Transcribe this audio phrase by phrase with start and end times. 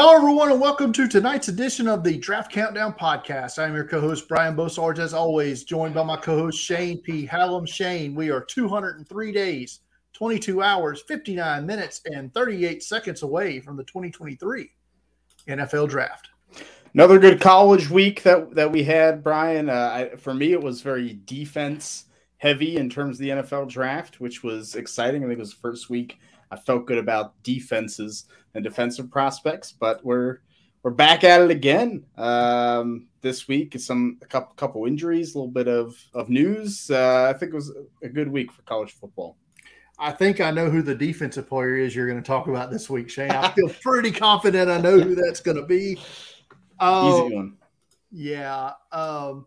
[0.00, 3.58] Hello, everyone, and welcome to tonight's edition of the Draft Countdown Podcast.
[3.58, 7.26] I'm your co host, Brian Bosarge, as always, joined by my co host, Shane P.
[7.26, 7.66] Hallam.
[7.66, 9.80] Shane, we are 203 days,
[10.12, 14.70] 22 hours, 59 minutes, and 38 seconds away from the 2023
[15.48, 16.28] NFL Draft.
[16.94, 19.68] Another good college week that, that we had, Brian.
[19.68, 22.04] Uh, I, for me, it was very defense
[22.36, 25.24] heavy in terms of the NFL Draft, which was exciting.
[25.24, 29.72] I think it was the first week I felt good about defenses and defensive prospects,
[29.72, 30.38] but we're
[30.82, 33.78] we're back at it again um, this week.
[33.78, 36.90] Some a couple couple injuries, a little bit of of news.
[36.90, 39.36] Uh, I think it was a good week for college football.
[39.98, 42.88] I think I know who the defensive player is you're going to talk about this
[42.88, 43.32] week, Shane.
[43.32, 45.98] I feel pretty confident I know who that's going to be.
[46.78, 47.56] Um, Easy one.
[48.12, 48.72] Yeah.
[48.92, 49.46] Um,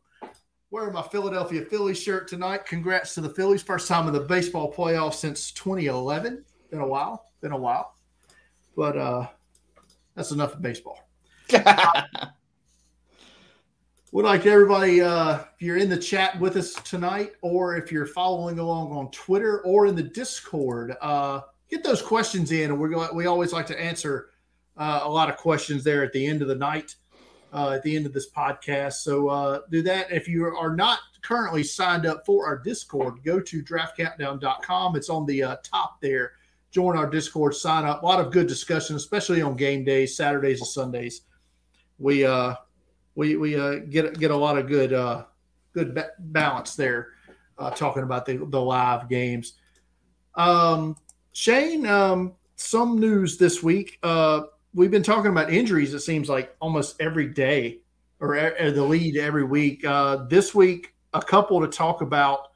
[0.69, 2.65] wearing my Philadelphia Phillies shirt tonight.
[2.65, 3.61] Congrats to the Phillies.
[3.61, 6.43] First time in the baseball playoffs since 2011.
[6.71, 7.25] Been a while.
[7.41, 7.95] Been a while.
[8.77, 9.27] But uh,
[10.15, 11.07] that's enough of baseball.
[14.13, 18.05] Would like everybody, uh, if you're in the chat with us tonight, or if you're
[18.05, 22.89] following along on Twitter or in the Discord, uh, get those questions in, and we're
[22.89, 23.13] going.
[23.15, 24.29] We always like to answer
[24.77, 26.95] uh, a lot of questions there at the end of the night,
[27.53, 28.93] uh, at the end of this podcast.
[28.93, 30.11] So uh, do that.
[30.11, 34.95] If you are not currently signed up for our Discord, go to draftcountdown.com.
[34.97, 36.33] It's on the uh, top there
[36.71, 38.01] join our Discord, sign up.
[38.01, 41.21] A lot of good discussion, especially on game days, Saturdays and Sundays.
[41.99, 42.55] We uh
[43.15, 45.25] we we uh, get get a lot of good uh
[45.73, 47.09] good ba- balance there,
[47.57, 49.53] uh, talking about the the live games.
[50.35, 50.97] Um,
[51.33, 53.99] Shane, um, some news this week.
[54.01, 55.93] Uh, we've been talking about injuries.
[55.93, 57.79] It seems like almost every day,
[58.19, 59.85] or, or the lead every week.
[59.85, 62.50] Uh, this week, a couple to talk about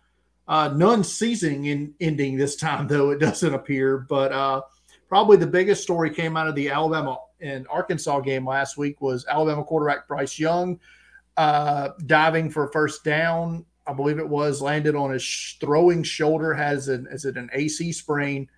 [0.48, 3.98] uh, none season in, ending this time, though it doesn't appear.
[3.98, 4.62] But uh,
[5.08, 9.26] probably the biggest story came out of the Alabama and Arkansas game last week was
[9.28, 10.80] Alabama quarterback Bryce Young
[11.38, 13.66] uh, diving for a first down.
[13.88, 16.54] I believe it was landed on his sh- throwing shoulder.
[16.54, 18.50] Has an is it an AC sprain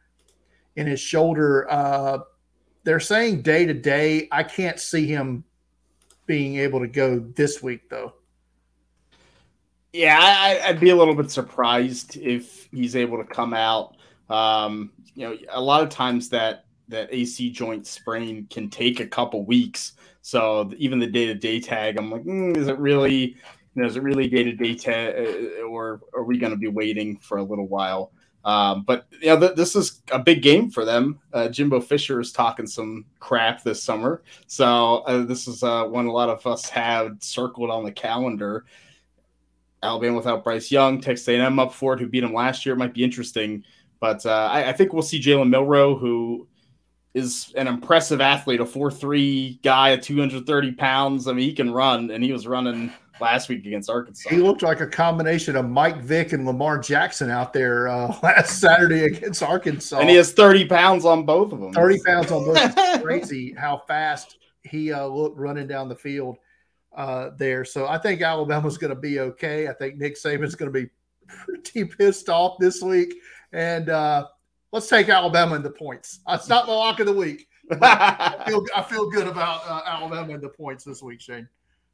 [0.75, 1.69] in his shoulder?
[1.69, 2.19] Uh,
[2.83, 4.29] they're saying day to day.
[4.31, 5.43] I can't see him
[6.27, 8.13] being able to go this week though.
[9.93, 13.95] Yeah, I, would be a little bit surprised if he's able to come out.
[14.29, 19.07] Um, you know, a lot of times that that AC joint sprain can take a
[19.07, 19.93] couple weeks.
[20.21, 23.35] So even the day to day tag, I'm like, mm, is it really?
[23.75, 26.57] You know, is it really day to day tag, uh, or are we going to
[26.57, 28.11] be waiting for a little while?
[28.43, 31.19] Um, but yeah, th- this is a big game for them.
[31.33, 36.05] Uh, Jimbo Fisher is talking some crap this summer, so uh, this is uh, one
[36.05, 38.65] a lot of us have circled on the calendar.
[39.83, 42.73] Alabama without Bryce Young, Texas A&M up for it, who beat him last year.
[42.75, 43.63] It might be interesting,
[43.99, 46.47] but uh, I, I, think we'll see Jalen Milroe, who
[47.13, 51.27] is an impressive athlete, a four-three guy at 230 pounds.
[51.27, 54.29] I mean, he can run, and he was running last week against Arkansas.
[54.29, 58.59] He looked like a combination of Mike Vick and Lamar Jackson out there uh, last
[58.59, 59.99] Saturday against Arkansas.
[59.99, 61.73] And he has 30 pounds on both of them.
[61.73, 62.57] 30 pounds on both.
[62.59, 66.37] It's crazy how fast he uh, looked running down the field
[66.97, 67.63] uh, there.
[67.63, 69.69] So I think Alabama's going to be okay.
[69.69, 70.89] I think Nick Saban's going to be
[71.27, 73.13] pretty pissed off this week.
[73.53, 74.27] And uh,
[74.73, 76.19] let's take Alabama in the points.
[76.27, 77.47] It's not the lock of the week.
[77.71, 81.47] I feel I feel good about uh, Alabama in the points this week, Shane.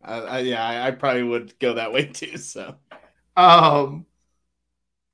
[0.04, 2.38] Uh, yeah, I, I, probably would go that way too.
[2.38, 2.76] So,
[3.38, 4.06] um,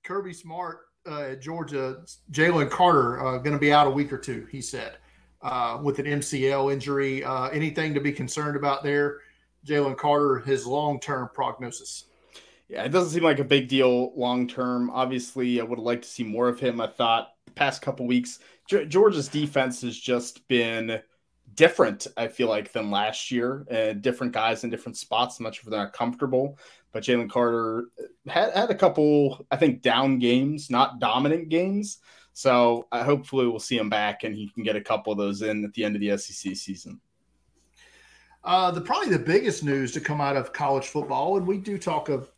[0.03, 4.47] Kirby Smart uh, Georgia, Jalen Carter uh, going to be out a week or two.
[4.51, 4.97] He said
[5.41, 7.23] uh, with an MCL injury.
[7.23, 9.19] Uh, anything to be concerned about there?
[9.65, 12.05] Jalen Carter, his long term prognosis?
[12.67, 14.89] Yeah, it doesn't seem like a big deal long term.
[14.91, 16.79] Obviously, I would like to see more of him.
[16.79, 21.01] I thought the past couple weeks, Georgia's defense has just been
[21.55, 22.05] different.
[22.15, 25.39] I feel like than last year, and different guys in different spots.
[25.39, 26.59] I'm not sure if they're not comfortable,
[26.91, 27.89] but Jalen Carter
[28.27, 31.97] had had a couple, I think, down games, not dominant games.
[32.33, 35.41] So uh, hopefully, we'll see him back, and he can get a couple of those
[35.41, 37.01] in at the end of the SEC season.
[38.43, 41.77] Uh, the probably the biggest news to come out of college football, and we do
[41.77, 42.31] talk of,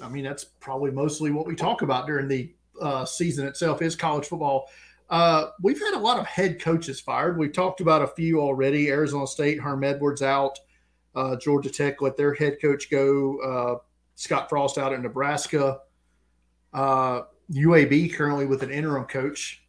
[0.00, 3.96] I mean, that's probably mostly what we talk about during the uh, season itself is
[3.96, 4.68] college football.
[5.10, 7.36] Uh, we've had a lot of head coaches fired.
[7.36, 8.88] We've talked about a few already.
[8.88, 10.58] Arizona State, Herm Edwards out.
[11.16, 13.38] Uh, Georgia Tech let their head coach go.
[13.40, 15.80] Uh, Scott Frost out in Nebraska.
[16.72, 19.64] UAB uh, currently with an interim coach.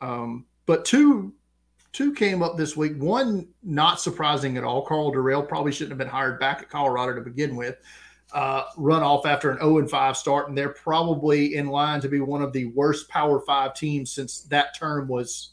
[0.00, 1.32] Um, but two
[1.96, 2.92] Two came up this week.
[2.98, 4.82] One not surprising at all.
[4.82, 7.78] Karl Dorrell probably shouldn't have been hired back at Colorado to begin with.
[8.34, 12.08] Uh, run off after an 0 and 5 start, and they're probably in line to
[12.10, 15.52] be one of the worst Power Five teams since that term was,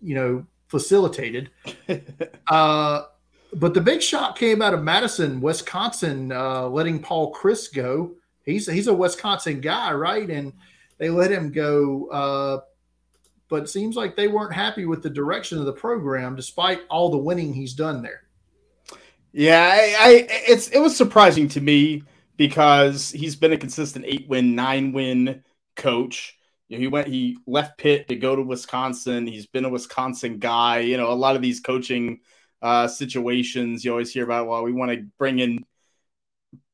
[0.00, 1.50] you know, facilitated.
[2.46, 3.02] uh,
[3.54, 8.12] but the big shot came out of Madison, Wisconsin, uh, letting Paul Chryst go.
[8.44, 10.30] He's he's a Wisconsin guy, right?
[10.30, 10.52] And
[10.98, 12.06] they let him go.
[12.06, 12.60] Uh,
[13.48, 17.18] but seems like they weren't happy with the direction of the program, despite all the
[17.18, 18.22] winning he's done there.
[19.32, 22.02] Yeah, I, I it's it was surprising to me
[22.36, 25.44] because he's been a consistent eight win, nine win
[25.76, 26.38] coach.
[26.68, 29.26] He went, he left Pitt to go to Wisconsin.
[29.26, 30.80] He's been a Wisconsin guy.
[30.80, 32.20] You know, a lot of these coaching
[32.60, 34.48] uh, situations you always hear about.
[34.48, 35.64] Well, we want to bring in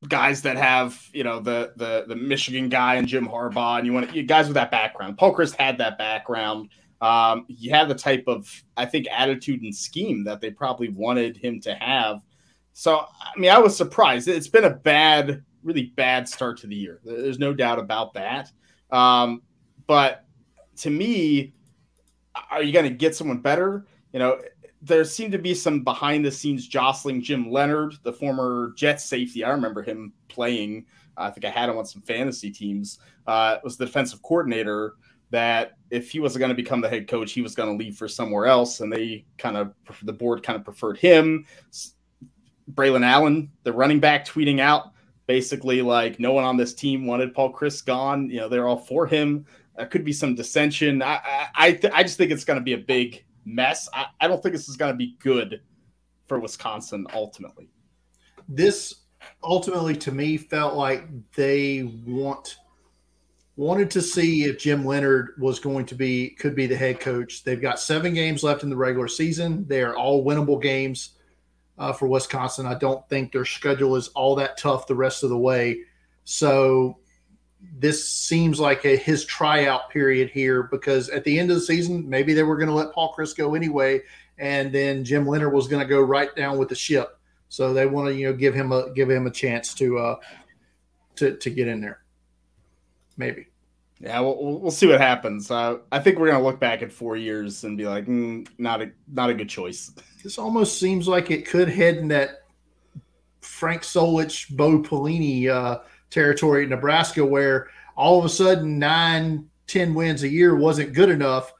[0.07, 3.93] guys that have you know the the the Michigan guy and Jim Harbaugh, and you
[3.93, 5.17] want to, guys with that background.
[5.17, 6.69] Paul had that background.
[7.01, 11.37] Um, he had the type of I think attitude and scheme that they probably wanted
[11.37, 12.21] him to have.
[12.73, 14.27] So I mean, I was surprised.
[14.27, 16.99] It's been a bad, really bad start to the year.
[17.03, 18.51] There's no doubt about that.
[18.91, 19.41] Um,
[19.87, 20.25] but
[20.77, 21.53] to me,
[22.49, 23.85] are you going to get someone better?
[24.11, 24.39] You know,
[24.83, 27.21] there seemed to be some behind the scenes jostling.
[27.21, 30.85] Jim Leonhard, the former Jets safety, I remember him playing.
[31.15, 32.99] I think I had him on some fantasy teams.
[33.25, 34.95] Uh, was the defensive coordinator.
[35.31, 37.97] That if he wasn't going to become the head coach, he was going to leave
[37.97, 41.45] for somewhere else, and they kind of the board kind of preferred him.
[42.71, 44.91] Braylon Allen, the running back, tweeting out
[45.25, 48.29] basically like no one on this team wanted Paul Chryst gone.
[48.29, 49.45] You know, they're all for him.
[49.75, 51.01] There could be some dissension.
[51.01, 53.89] I I, I, th- I just think it's going to be a big mess.
[53.93, 55.61] I, I don't think this is going to be good
[56.27, 57.69] for Wisconsin ultimately.
[58.47, 59.01] This
[59.43, 62.57] ultimately to me felt like they want
[63.55, 67.43] wanted to see if Jim Leonhard was going to be could be the head coach.
[67.43, 69.65] They've got seven games left in the regular season.
[69.67, 71.17] They are all winnable games
[71.77, 72.65] uh, for Wisconsin.
[72.65, 75.81] I don't think their schedule is all that tough the rest of the way.
[76.23, 76.99] So
[77.79, 82.07] this seems like a, his tryout period here because at the end of the season,
[82.07, 84.01] maybe they were going to let Paul Chryst go anyway,
[84.37, 87.19] and then Jim Leonhard was going to go right down with the ship.
[87.49, 90.15] So they want to you know give him a give him a chance to uh
[91.17, 92.03] to to get in there.
[93.17, 93.47] Maybe.
[93.99, 95.49] Yeah, we'll, we'll see what happens.
[95.49, 98.81] Uh, I think we're gonna look back at four years and be like, mm, not
[98.81, 99.91] a not a good choice.
[100.23, 102.43] This almost seems like it could head in that
[103.41, 105.79] Frank Solich, Bo Pelini uh,
[106.13, 107.67] territory in Nebraska, where
[107.97, 111.51] all of a sudden nine, ten wins a year wasn't good enough.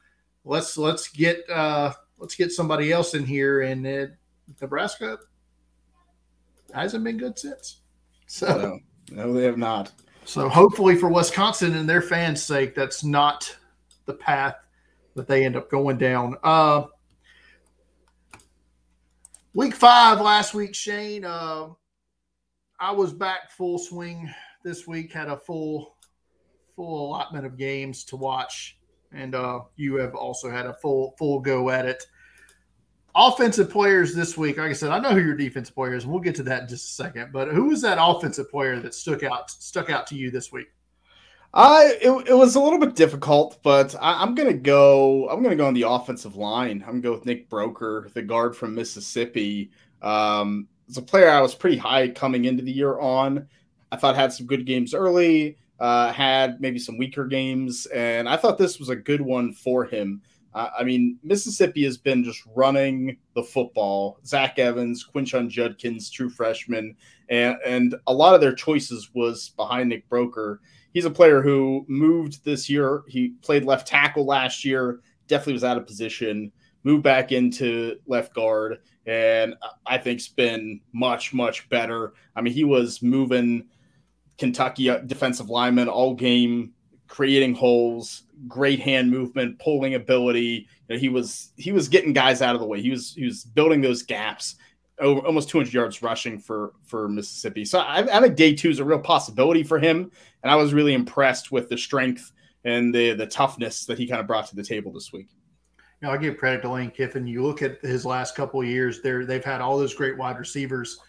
[0.44, 4.06] Let's let's get uh, let's get somebody else in here, and uh,
[4.60, 5.18] Nebraska
[6.72, 7.80] hasn't been good since.
[8.26, 8.80] So
[9.10, 9.92] no, no, they have not.
[10.24, 13.54] So hopefully for Wisconsin and their fans' sake, that's not
[14.06, 14.56] the path
[15.14, 16.36] that they end up going down.
[16.42, 16.84] Uh,
[19.54, 21.24] week five last week, Shane.
[21.24, 21.68] Uh,
[22.80, 24.32] I was back full swing
[24.62, 25.12] this week.
[25.12, 25.96] Had a full
[26.76, 28.78] full allotment of games to watch,
[29.12, 32.04] and uh, you have also had a full full go at it
[33.14, 34.58] offensive players this week.
[34.58, 36.62] Like I said, I know who your defensive player is, and we'll get to that
[36.62, 37.32] in just a second.
[37.32, 40.68] But who was that offensive player that stuck out stuck out to you this week?
[41.52, 45.28] I it, it was a little bit difficult, but I, am gonna go.
[45.28, 46.82] I'm gonna go on the offensive line.
[46.82, 49.70] I'm gonna go with Nick Broeker, the guard from Mississippi.
[50.02, 53.48] Um, it's a player I was pretty high coming into the year on.
[53.92, 55.58] I thought had some good games early.
[55.80, 59.84] Uh, had maybe some weaker games, and I thought this was a good one for
[59.84, 60.22] him.
[60.54, 64.20] I mean, Mississippi has been just running the football.
[64.24, 66.96] Zach Evans, Quinshon Judkins, true freshman,
[67.28, 70.58] and and a lot of their choices was behind Nick Broeker.
[70.92, 73.02] He's a player who moved this year.
[73.08, 75.00] He played left tackle last year.
[75.26, 76.52] Definitely was out of position.
[76.84, 79.54] Moved back into left guard, and
[79.86, 82.12] I think's been much much better.
[82.36, 83.64] I mean, he was moving
[84.38, 86.74] Kentucky uh, defensive lineman all game
[87.14, 90.66] creating holes, great hand movement, pulling ability.
[90.88, 92.80] You know, he was he was getting guys out of the way.
[92.80, 94.56] He was he was building those gaps.
[95.00, 97.64] Over almost 200 yards rushing for for Mississippi.
[97.64, 100.10] So I, I think day two is a real possibility for him,
[100.42, 102.30] and I was really impressed with the strength
[102.64, 105.28] and the the toughness that he kind of brought to the table this week.
[106.04, 107.26] Know, I give credit to Lane Kiffin.
[107.26, 110.38] You look at his last couple of years; there they've had all those great wide
[110.38, 111.00] receivers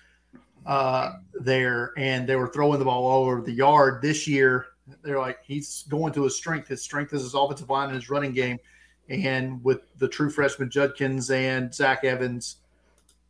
[0.65, 4.01] uh, there, and they were throwing the ball all over the yard.
[4.01, 4.67] This year,
[5.03, 6.69] they're like he's going to his strength.
[6.69, 8.57] His strength is his offensive line and his running game.
[9.09, 12.59] And with the true freshman Judkins and Zach Evans,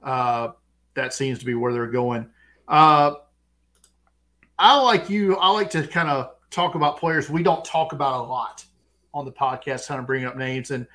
[0.04, 0.50] uh,
[0.94, 2.30] that seems to be where they're going.
[2.68, 3.16] Uh,
[4.60, 5.36] I like you.
[5.38, 8.64] I like to kind of talk about players we don't talk about a lot
[9.16, 10.86] on the podcast, kind of bring up names and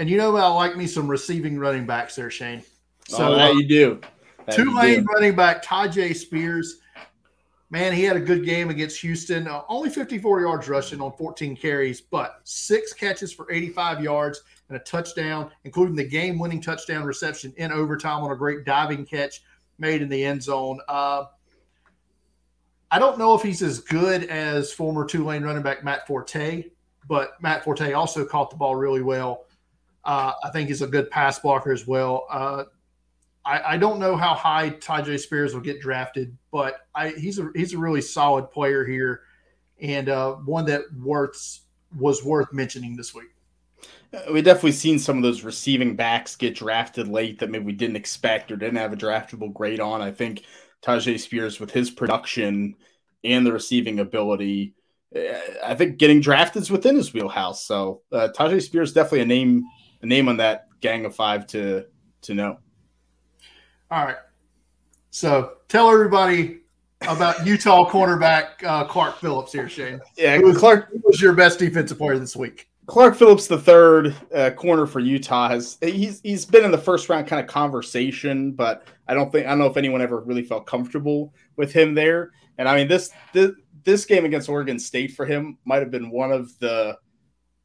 [0.00, 2.64] and you know I like me some receiving running backs there, Shane.
[3.06, 4.00] So oh, that you do.
[4.46, 6.80] That Tulane running back Tyjae Spears
[7.70, 9.46] man, he had a good game against Houston.
[9.46, 14.76] Uh, only 54 yards rushing on 14 carries, but six catches for 85 yards and
[14.76, 19.42] a touchdown, including the game winning touchdown reception in overtime on a great diving catch
[19.78, 20.80] made in the end zone.
[20.88, 21.24] Uh,
[22.90, 26.64] I don't know if he's as good as former Tulane running back Matt Forte,
[27.08, 29.44] but Matt Forte also caught the ball really well.
[30.04, 32.26] Uh, I think he's a good pass blocker as well.
[32.30, 32.64] Uh,
[33.44, 37.50] I, I, don't know how high Tyjae Spears will get drafted, but I, he's a
[37.54, 39.22] he's a really solid player here,
[39.80, 41.60] and uh, one that worth
[41.98, 43.28] was worth mentioning this week.
[44.12, 47.72] Uh, we definitely seen some of those receiving backs get drafted late that maybe we
[47.72, 50.02] didn't expect or didn't have a draftable grade on.
[50.02, 50.44] I think
[50.82, 52.76] Tyjae Spears with his production
[53.24, 54.74] and the receiving ability,
[55.14, 55.20] uh,
[55.64, 57.64] I think getting drafted is within his wheelhouse.
[57.64, 59.64] So uh, Tyjae Spears definitely a name
[60.02, 61.86] a name on that gang of five to
[62.22, 62.58] to know.
[63.90, 64.16] All right.
[65.10, 66.60] So tell everybody
[67.02, 70.00] about Utah cornerback uh, Clark Phillips here, Shane.
[70.16, 72.68] Yeah, who was, Clark who was your best defensive player this week.
[72.86, 77.08] Clark Phillips, the third uh, corner for Utah, has he's he's been in the first
[77.08, 80.42] round kind of conversation, but I don't think I don't know if anyone ever really
[80.42, 82.32] felt comfortable with him there.
[82.58, 83.52] And I mean this this,
[83.84, 86.98] this game against Oregon State for him might have been one of the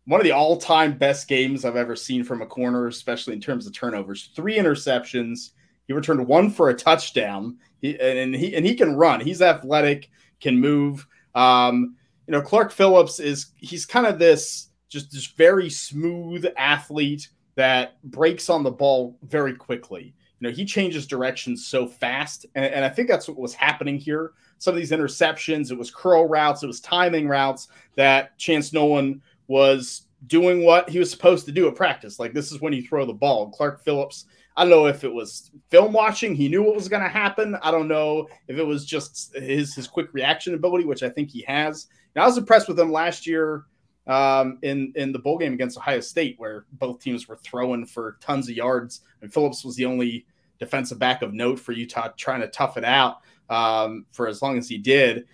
[0.06, 3.66] one of the all-time best games I've ever seen from a corner, especially in terms
[3.66, 4.30] of turnovers.
[4.36, 5.52] Three interceptions.
[5.88, 7.58] He returned one for a touchdown.
[7.82, 9.20] He, and he and he can run.
[9.20, 10.10] He's athletic,
[10.40, 11.06] can move.
[11.34, 11.96] Um,
[12.28, 18.02] you know, Clark Phillips is he's kind of this just this very smooth athlete that
[18.04, 20.14] breaks on the ball very quickly.
[20.40, 23.98] You know, he changes direction so fast, and, and I think that's what was happening
[23.98, 24.34] here.
[24.58, 29.22] Some of these interceptions, it was curl routes, it was timing routes that Chance Nolan
[29.48, 32.20] was doing what he was supposed to do at practice.
[32.20, 33.50] Like this is when you throw the ball.
[33.52, 34.26] Clark Phillips,
[34.58, 37.56] I don't know if it was film watching, he knew what was going to happen.
[37.62, 41.30] I don't know if it was just his his quick reaction ability, which I think
[41.30, 41.88] he has.
[42.16, 43.66] And I was impressed with him last year
[44.08, 48.18] um, in in the bowl game against Ohio State, where both teams were throwing for
[48.22, 50.26] tons of yards, and Phillips was the only
[50.60, 53.18] defensive back of note for Utah, trying to tough it out
[53.50, 55.26] um, for as long as he did.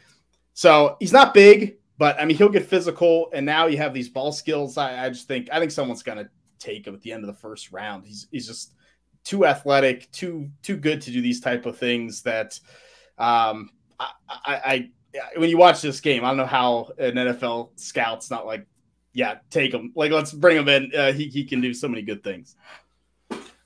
[0.53, 4.09] So he's not big, but I mean, he'll get physical, and now you have these
[4.09, 4.75] ball skills.
[4.75, 6.27] I, I just think I think someone's to
[6.57, 8.07] take him at the end of the first round.
[8.07, 8.73] He's he's just
[9.23, 12.23] too athletic, too too good to do these type of things.
[12.23, 12.59] That
[13.19, 17.79] um, I, I, I when you watch this game, I don't know how an NFL
[17.79, 18.65] scout's not like,
[19.13, 19.91] yeah, take him.
[19.95, 20.91] Like, let's bring him in.
[20.97, 22.55] Uh, he he can do so many good things.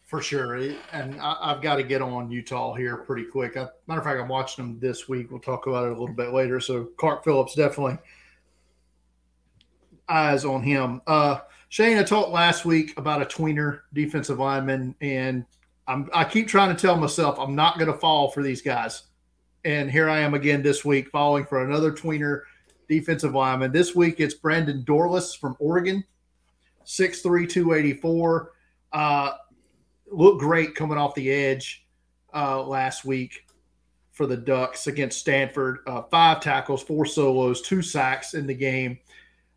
[0.08, 0.56] For sure,
[0.92, 3.56] and I, have got to get on Utah here pretty quick.
[3.56, 5.32] I, matter of fact, I'm watching them this week.
[5.32, 6.60] We'll talk about it a little bit later.
[6.60, 7.98] So Clark Phillips definitely
[10.08, 11.02] eyes on him.
[11.08, 15.46] Uh, Shane, I talked last week about a tweener defensive lineman, and
[15.88, 19.04] I'm, I keep trying to tell myself I'm not going to fall for these guys.
[19.64, 22.42] And here I am again this week, falling for another tweener
[22.88, 23.72] defensive lineman.
[23.72, 26.04] This week it's Brandon Dorlus from Oregon,
[26.86, 28.52] 6'3, 284.
[28.94, 29.32] Uh,
[30.12, 31.86] looked great coming off the edge
[32.34, 33.46] uh, last week
[34.12, 35.80] for the Ducks against Stanford.
[35.88, 38.98] Uh, five tackles, four solos, two sacks in the game.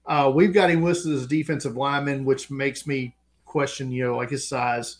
[0.08, 4.16] Uh, we've got him listed as a defensive lineman, which makes me question, you know,
[4.16, 4.98] like his size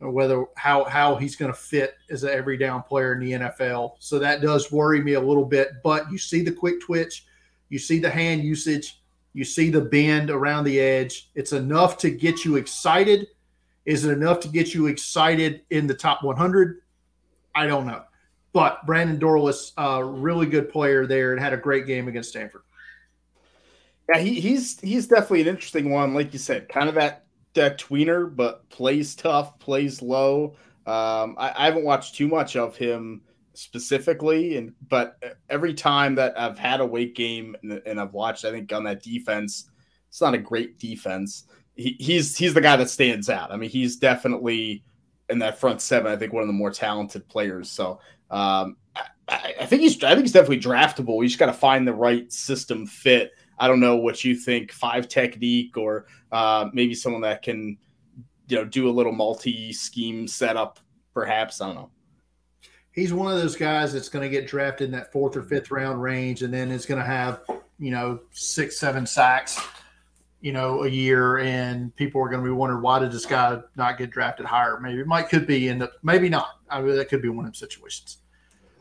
[0.00, 3.32] or whether how how he's going to fit as an every down player in the
[3.32, 3.94] NFL.
[3.98, 5.82] So that does worry me a little bit.
[5.82, 7.26] But you see the quick twitch,
[7.70, 9.00] you see the hand usage,
[9.32, 11.30] you see the bend around the edge.
[11.34, 13.28] It's enough to get you excited.
[13.86, 16.82] Is it enough to get you excited in the top 100?
[17.54, 18.04] I don't know.
[18.52, 22.62] But Brandon Dorlus, a really good player there and had a great game against Stanford.
[24.12, 26.14] Yeah, he, he's he's definitely an interesting one.
[26.14, 30.56] Like you said, kind of that that tweener, but plays tough, plays low.
[30.86, 33.22] Um, I, I, haven't watched too much of him
[33.54, 38.44] specifically, and but every time that I've had a weight game and, and I've watched,
[38.44, 39.70] I think on that defense,
[40.08, 41.44] it's not a great defense.
[41.76, 43.52] He, he's he's the guy that stands out.
[43.52, 44.82] I mean, he's definitely
[45.28, 46.10] in that front seven.
[46.10, 47.70] I think one of the more talented players.
[47.70, 48.00] So
[48.30, 48.76] um,
[49.28, 51.22] I, I think he's I think he's definitely draftable.
[51.22, 54.72] You just got to find the right system fit I don't know what you think
[54.72, 57.78] five technique or uh, maybe someone that can
[58.48, 60.80] you know do a little multi scheme setup
[61.14, 61.90] perhaps I don't know.
[62.92, 65.70] He's one of those guys that's going to get drafted in that fourth or fifth
[65.70, 67.42] round range, and then is going to have
[67.78, 69.60] you know six seven sacks
[70.40, 73.60] you know, a year, and people are going to be wondering why did this guy
[73.76, 74.80] not get drafted higher?
[74.80, 76.60] Maybe it might could be in the maybe not.
[76.70, 78.18] I mean, that could be one of the situations.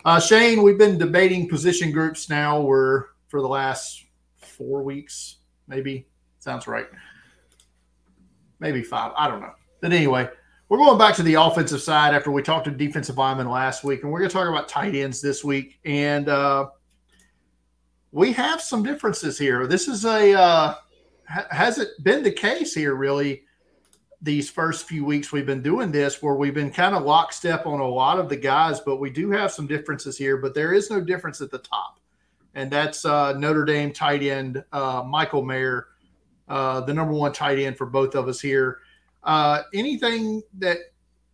[0.05, 2.61] Uh, Shane, we've been debating position groups now.
[2.61, 4.05] We're for the last
[4.59, 5.37] four weeks,
[5.67, 6.05] maybe.
[6.37, 6.85] Sounds right.
[8.59, 9.13] Maybe five.
[9.17, 9.53] I don't know.
[9.81, 10.29] But anyway,
[10.67, 14.03] we're going back to the offensive side after we talked to defensive linemen last week,
[14.03, 15.79] and we're going to talk about tight ends this week.
[15.85, 16.67] And uh,
[18.11, 19.65] we have some differences here.
[19.65, 20.75] This is a uh,
[21.27, 23.43] ha- has it been the case here really
[24.21, 27.79] these first few weeks we've been doing this where we've been kind of lockstep on
[27.79, 30.89] a lot of the guys, but we do have some differences here, but there is
[30.89, 31.98] no difference at the top.
[32.59, 35.87] And that's uh, Notre Dame tight end uh, Michael Mayer,
[36.49, 38.79] uh, the number one tight end for both of us here.
[39.23, 40.77] Uh, anything that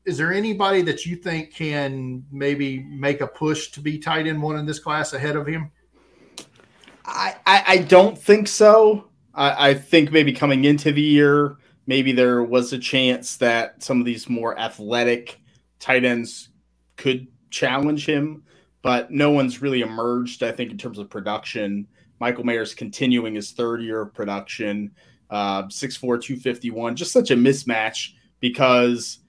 [0.05, 4.39] is there anybody that you think can maybe make a push to be tight end
[4.39, 5.71] one in this class ahead of him?
[7.05, 9.09] I, I, I don't think so.
[9.33, 13.99] I, I think maybe coming into the year, maybe there was a chance that some
[13.99, 15.41] of these more athletic
[15.79, 16.49] tight ends
[16.97, 18.43] could challenge him,
[18.85, 21.87] but no one's really emerged, I think, in terms of production.
[22.19, 24.91] Michael Mayer's continuing his third year of production,
[25.31, 28.11] uh, 6'4, 251, just such a mismatch
[28.41, 29.21] because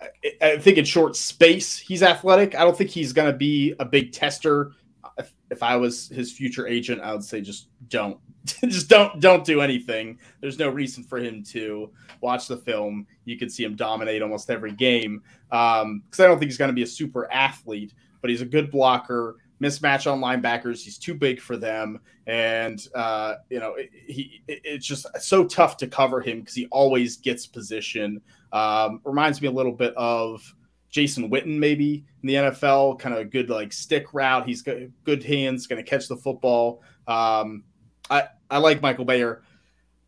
[0.00, 0.08] I,
[0.40, 2.54] I think in short space, he's athletic.
[2.54, 4.72] I don't think he's going to be a big tester.
[5.18, 9.44] If, if I was his future agent, I would say just don't just don't don't
[9.44, 10.18] do anything.
[10.40, 11.90] There's no reason for him to
[12.22, 13.06] watch the film.
[13.26, 16.70] You can see him dominate almost every game because um, I don't think he's going
[16.70, 17.92] to be a super athlete,
[18.24, 19.36] but he's a good blocker.
[19.60, 23.76] Mismatch on linebackers, he's too big for them, and uh, you know
[24.06, 28.22] he it's just so tough to cover him because he always gets position.
[28.50, 30.42] Um, reminds me a little bit of
[30.88, 34.46] Jason Witten, maybe in the NFL, kind of a good like stick route.
[34.46, 36.80] He's got good hands, going to catch the football.
[37.06, 37.62] Um,
[38.08, 39.42] I I like Michael Mayer.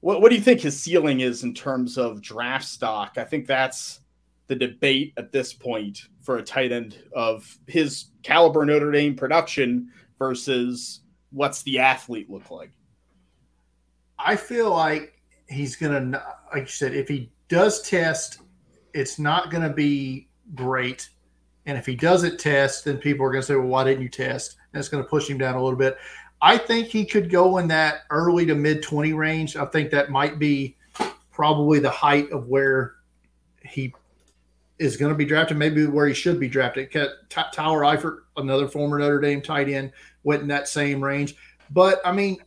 [0.00, 3.18] What what do you think his ceiling is in terms of draft stock?
[3.18, 4.00] I think that's
[4.46, 9.90] the debate at this point for a tight end of his caliber Notre Dame production
[10.18, 12.72] versus what's the athlete look like.
[14.18, 18.40] I feel like he's gonna, like you said, if he does test,
[18.92, 21.08] it's not gonna be great.
[21.64, 24.56] And if he doesn't test, then people are gonna say, "Well, why didn't you test?"
[24.72, 25.96] And it's gonna push him down a little bit.
[26.42, 29.56] I think he could go in that early to mid 20 range.
[29.56, 30.76] I think that might be
[31.30, 32.94] probably the height of where
[33.62, 33.94] he
[34.78, 36.90] is going to be drafted, maybe where he should be drafted.
[37.30, 39.92] Tyler Eifert, another former Notre Dame tight end,
[40.24, 41.36] went in that same range.
[41.70, 42.38] But I mean,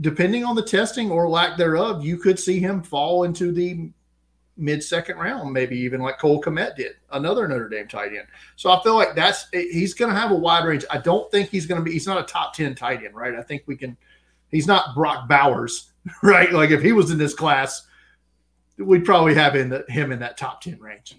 [0.00, 3.90] depending on the testing or lack thereof, you could see him fall into the
[4.58, 8.26] mid second round, maybe even like Cole Kmet did, another Notre Dame tight end.
[8.56, 10.84] So I feel like that's he's going to have a wide range.
[10.90, 11.92] I don't think he's going to be.
[11.92, 13.34] He's not a top ten tight end, right?
[13.34, 13.96] I think we can.
[14.50, 15.90] He's not Brock Bowers,
[16.22, 16.52] right?
[16.52, 17.86] Like if he was in this class,
[18.76, 21.16] we'd probably have in the, him in that top ten range.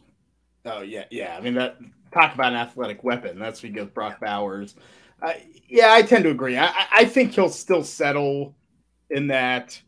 [0.72, 1.36] Oh yeah, yeah.
[1.38, 1.78] I mean that.
[2.12, 3.38] Talk about an athletic weapon.
[3.38, 4.20] That's what goes Brock.
[4.20, 4.74] Bowers.
[5.22, 5.34] Uh,
[5.68, 6.58] yeah, I tend to agree.
[6.58, 8.56] I, I think he'll still settle
[9.12, 9.80] in that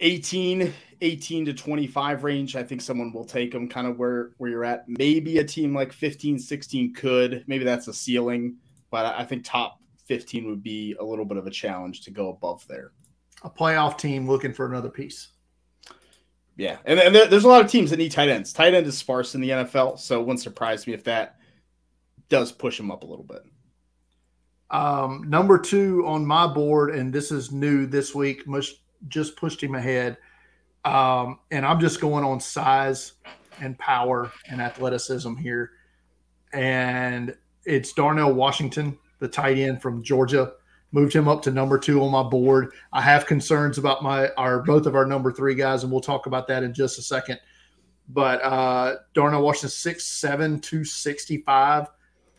[0.00, 4.50] 18 18 to 25 range, I think someone will take him kind of where, where
[4.50, 4.88] you're at.
[4.88, 7.44] Maybe a team like 15, 16 could.
[7.46, 8.56] Maybe that's a ceiling,
[8.90, 12.28] but I think top 15 would be a little bit of a challenge to go
[12.28, 12.92] above there.
[13.42, 15.28] A playoff team looking for another piece.
[16.60, 16.76] Yeah.
[16.84, 18.52] And, and there, there's a lot of teams that need tight ends.
[18.52, 21.36] Tight end is sparse in the NFL, so it wouldn't surprise me if that
[22.28, 23.42] does push him up a little bit.
[24.70, 28.76] Um, number two on my board, and this is new this week, must,
[29.08, 30.16] just pushed him ahead–
[30.84, 33.14] um, and I'm just going on size
[33.60, 35.72] and power and athleticism here.
[36.52, 40.54] And it's Darnell Washington, the tight end from Georgia.
[40.92, 42.72] Moved him up to number two on my board.
[42.92, 46.26] I have concerns about my our both of our number three guys, and we'll talk
[46.26, 47.38] about that in just a second.
[48.08, 51.86] But uh, Darnell Washington, 6'7, 265,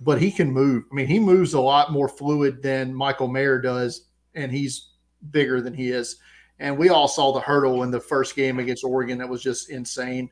[0.01, 0.83] but he can move.
[0.91, 4.89] I mean, he moves a lot more fluid than Michael Mayer does, and he's
[5.29, 6.17] bigger than he is.
[6.59, 9.17] And we all saw the hurdle in the first game against Oregon.
[9.17, 10.29] That was just insane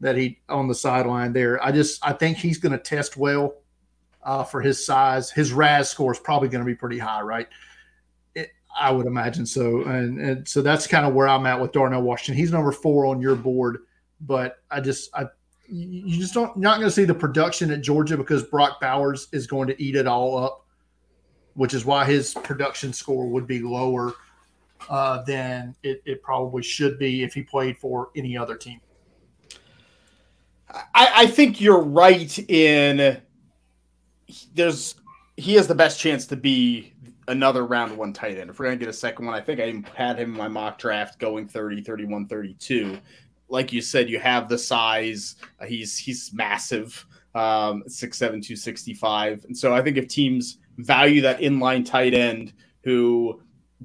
[0.00, 1.62] that he on the sideline there.
[1.64, 3.54] I just I think he's going to test well
[4.26, 5.30] uh, for his size.
[5.30, 7.46] His RAS score is probably going to be pretty high, right?
[8.34, 9.84] It, I would imagine so.
[9.84, 12.34] And, and so that's kind of where I'm at with Darnell Washington.
[12.34, 13.78] He's number four on your board,
[14.20, 15.26] but I just I
[15.68, 19.46] you just don't not going to see the production at Georgia because Brock Bowers is
[19.46, 20.66] going to eat it all up,
[21.54, 24.12] which is why his production score would be lower
[24.90, 28.80] uh, than it, it probably should be if he played for any other team.
[30.68, 33.20] I, I think you're right in
[34.54, 34.96] there's
[35.36, 36.94] he has the best chance to be
[37.28, 38.50] another round one tight end.
[38.50, 40.48] If we're going to get a second one, I think I had him in my
[40.48, 42.98] mock draft going 30, 31, 32.
[43.48, 45.36] Like you said, you have the size.
[45.60, 49.44] Uh, he's he's massive, um, 6'7", 265.
[49.44, 53.40] And so I think if teams value that inline tight end who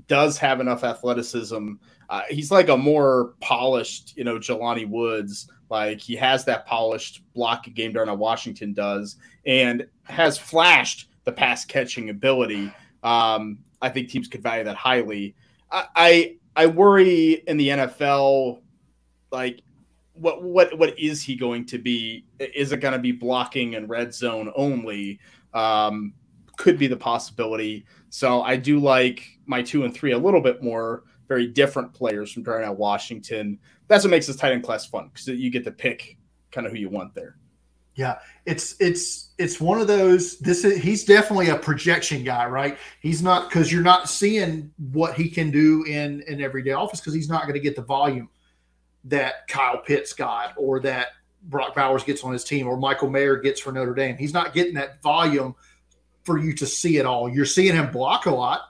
[0.08, 1.74] does have enough athleticism.
[2.10, 5.50] Uh, he's like a more polished, you know, Jelani Woods.
[5.70, 11.66] Like he has that polished blocking game Darnell Washington does, and has flashed the pass
[11.66, 12.72] catching ability.
[13.04, 15.36] Um, I think teams could value that highly.
[15.72, 18.62] I, I I worry in the NFL,
[19.32, 19.62] like
[20.14, 22.26] what what what is he going to be?
[22.40, 25.20] Is it going to be blocking and red zone only?
[25.54, 26.14] Um,
[26.58, 27.86] could be the possibility.
[28.10, 31.04] So I do like my two and three a little bit more.
[31.28, 33.58] Very different players from Darnell Washington.
[33.88, 36.18] That's what makes this tight end class fun because you get to pick
[36.52, 37.38] kind of who you want there.
[38.02, 40.40] Yeah, it's it's it's one of those.
[40.40, 42.80] This is he's definitely a projection guy, right?
[43.00, 47.14] He's not because you're not seeing what he can do in an everyday office because
[47.14, 48.28] he's not going to get the volume
[49.04, 51.10] that Kyle Pitts got or that
[51.44, 54.18] Brock Bowers gets on his team or Michael Mayer gets for Notre Dame.
[54.18, 55.54] He's not getting that volume
[56.24, 57.30] for you to see it all.
[57.30, 58.62] You're seeing him block a lot.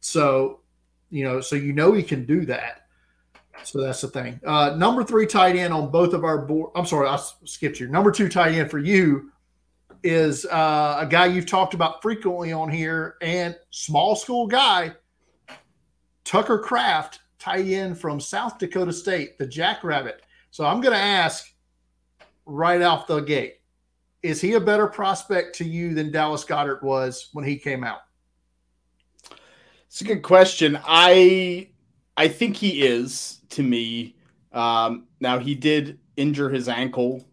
[0.00, 0.60] So,
[1.10, 2.83] you know, so you know he can do that.
[3.62, 4.40] So that's the thing.
[4.44, 6.70] Uh, number three tight end on both of our board.
[6.74, 7.88] I'm sorry, I skipped you.
[7.88, 9.30] Number two tight end for you
[10.02, 14.92] is uh, a guy you've talked about frequently on here and small school guy,
[16.24, 20.22] Tucker Kraft, tight end from South Dakota State, the Jackrabbit.
[20.50, 21.50] So I'm going to ask
[22.44, 23.60] right off the gate
[24.24, 28.00] is he a better prospect to you than Dallas Goedert was when he came out?
[29.86, 30.78] It's a good question.
[30.82, 31.68] I
[32.16, 34.16] I think he is to me.
[34.52, 37.26] Um, now he did injure his ankle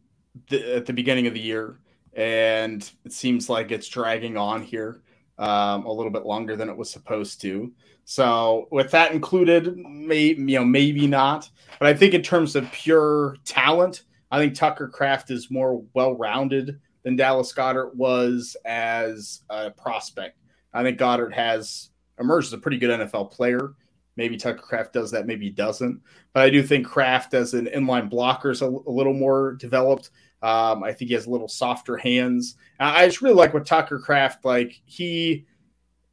[0.49, 1.79] th- at the beginning of the year,
[2.13, 5.03] and it seems like it's dragging on here
[5.37, 7.71] um, a little bit longer than it was supposed to.
[8.05, 12.71] So with that included, maybe you know maybe not, but I think in terms of
[12.71, 19.71] pure talent, I think Tucker Kraft is more well-rounded than Dallas Goedert was as a
[19.71, 20.37] prospect.
[20.73, 21.89] I think Goedert has
[22.19, 23.73] emerged as a pretty good NFL player.
[24.21, 25.99] Maybe Tucker Kraft does that, maybe he doesn't.
[26.31, 30.11] But I do think Kraft as an inline blocker is a, a little more developed.
[30.43, 32.55] Um, I think he has a little softer hands.
[32.79, 34.79] I just really like what Tucker Kraft like.
[34.85, 35.47] He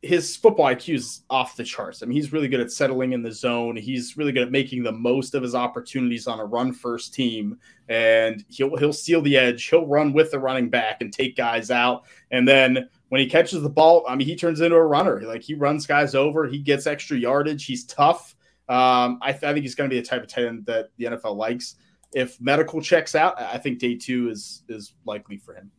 [0.01, 2.03] his football IQ is off the charts.
[2.03, 3.77] I mean, he's really good at settling in the zone.
[3.77, 7.59] He's really good at making the most of his opportunities on a run first team,
[7.89, 9.65] and he'll he'll steal the edge.
[9.69, 12.05] He'll run with the running back and take guys out.
[12.31, 15.23] And then when he catches the ball, I mean, he turns into a runner.
[15.23, 16.47] Like he runs guys over.
[16.47, 17.65] He gets extra yardage.
[17.65, 18.35] He's tough.
[18.69, 20.91] Um, I, th- I, think he's going to be the type of tight end that
[20.99, 21.77] the NFL likes.
[22.13, 25.71] If medical checks out, I think day two is is likely for him.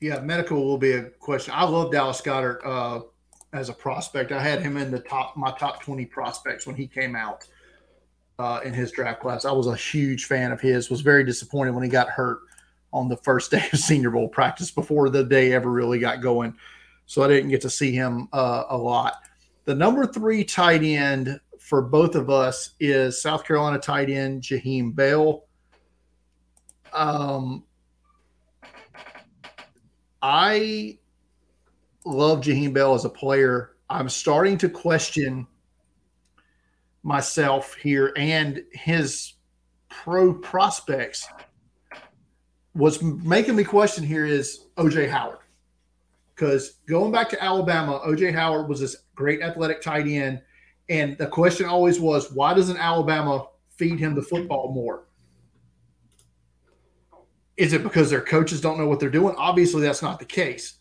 [0.00, 1.54] Yeah, medical will be a question.
[1.56, 3.00] I love Dallas Goedert uh,
[3.52, 4.32] as a prospect.
[4.32, 7.46] I had him in the top my top twenty prospects when he came out
[8.38, 9.46] uh, in his draft class.
[9.46, 10.90] I was a huge fan of his.
[10.90, 12.40] Was very disappointed when he got hurt
[12.92, 16.54] on the first day of Senior Bowl practice before the day ever really got going.
[17.06, 19.14] So I didn't get to see him uh, a lot.
[19.64, 24.94] The number three tight end for both of us is South Carolina tight end Jaheim
[24.94, 25.44] Bell.
[26.92, 27.64] Um,
[30.22, 30.98] I
[32.04, 33.76] love Jaheim Bell as a player.
[33.88, 35.46] I'm starting to question
[37.02, 39.34] myself here and his
[39.88, 41.26] pro prospects.
[42.72, 45.38] What's making me question here is OJ Howard.
[46.34, 50.40] Because going back to Alabama, OJ Howard was this great athletic tight end.
[50.88, 55.04] And the question always was, why doesn't Alabama feed him the football more?
[57.56, 59.34] Is it because their coaches don't know what they're doing?
[59.36, 60.78] Obviously, that's not the case.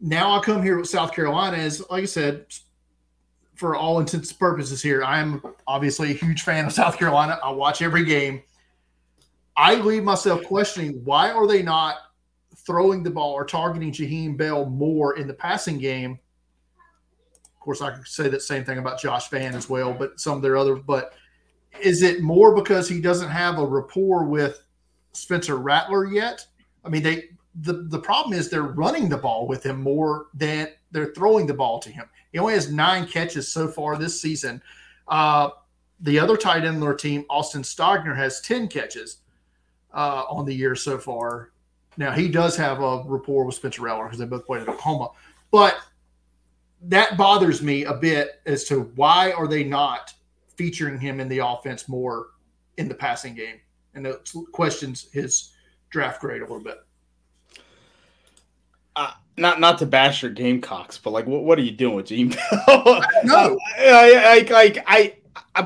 [0.00, 2.46] Now I come here with South Carolina as, like I said,
[3.54, 7.38] for all intents and purposes here, I am obviously a huge fan of South Carolina.
[7.44, 8.42] I watch every game.
[9.60, 11.96] I leave myself questioning why are they not
[12.56, 16.18] throwing the ball or targeting Jaheim Bell more in the passing game?
[17.44, 20.36] Of course, I could say that same thing about Josh Vann as well, but some
[20.36, 20.76] of their other.
[20.76, 21.12] But
[21.78, 24.62] is it more because he doesn't have a rapport with
[25.12, 26.46] Spencer Rattler yet.
[26.84, 27.24] I mean, they
[27.60, 31.54] the the problem is they're running the ball with him more than they're throwing the
[31.54, 32.06] ball to him.
[32.32, 34.62] He only has nine catches so far this season.
[35.08, 35.50] Uh,
[36.00, 39.18] the other tight end on their team, Austin Stogner, has ten catches
[39.92, 41.50] uh, on the year so far.
[41.96, 45.10] Now he does have a rapport with Spencer Rattler because they both played at Oklahoma,
[45.50, 45.76] but
[46.82, 50.14] that bothers me a bit as to why are they not
[50.56, 52.28] featuring him in the offense more
[52.78, 53.56] in the passing game
[53.94, 55.52] and it questions his
[55.90, 56.78] draft grade a little bit.
[58.96, 62.06] Uh, not not to bash your Gamecocks, but like, what, what are you doing with
[62.06, 62.34] Gene
[63.24, 65.14] no, like, like I, I,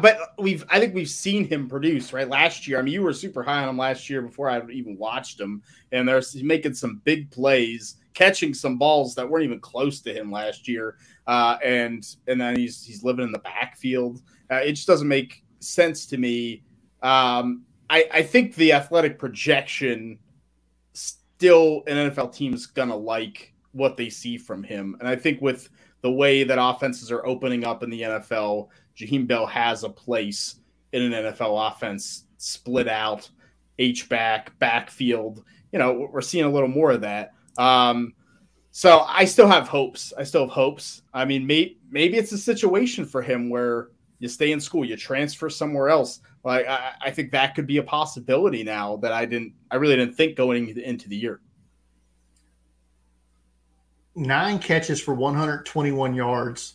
[0.00, 2.78] but we've I think we've seen him produce right last year.
[2.78, 5.62] I mean, you were super high on him last year before I even watched him,
[5.92, 10.30] and there's making some big plays, catching some balls that weren't even close to him
[10.30, 10.96] last year,
[11.26, 14.22] uh, and and then he's he's living in the backfield.
[14.50, 16.62] Uh, it just doesn't make sense to me.
[17.02, 20.18] Um, I, I think the athletic projection
[20.92, 24.96] still an NFL team is gonna like what they see from him.
[25.00, 25.68] And I think with
[26.00, 30.56] the way that offenses are opening up in the NFL, Jaheim Bell has a place
[30.92, 33.28] in an NFL offense, split out,
[33.78, 35.44] H back, backfield.
[35.72, 37.32] You know, we're seeing a little more of that.
[37.58, 38.14] Um,
[38.70, 40.12] so I still have hopes.
[40.16, 41.02] I still have hopes.
[41.12, 44.96] I mean, may, maybe it's a situation for him where you stay in school, you
[44.96, 46.20] transfer somewhere else.
[46.44, 49.96] Like I, I think that could be a possibility now that I didn't, I really
[49.96, 51.40] didn't think going into the year.
[54.16, 56.74] Nine catches for 121 yards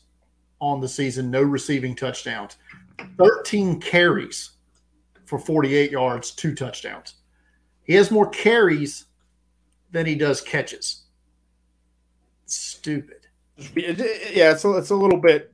[0.59, 2.57] on the season, no receiving touchdowns.
[3.17, 4.51] 13 carries
[5.25, 7.15] for 48 yards, two touchdowns.
[7.83, 9.05] He has more carries
[9.91, 11.03] than he does catches.
[12.45, 13.27] Stupid.
[13.75, 15.53] Yeah, it's a, it's a little bit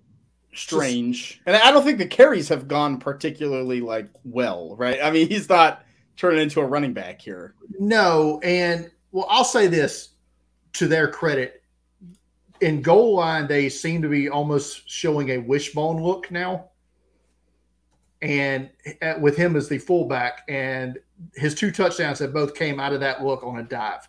[0.53, 1.41] strange.
[1.45, 4.99] And I don't think the carries have gone particularly like well, right?
[5.03, 5.83] I mean, he's not
[6.17, 7.55] turning into a running back here.
[7.79, 10.09] No, and well, I'll say this
[10.73, 11.63] to their credit.
[12.61, 16.69] In goal line, they seem to be almost showing a wishbone look now.
[18.21, 18.69] And
[19.19, 20.97] with him as the fullback, and
[21.35, 24.07] his two touchdowns that both came out of that look on a dive.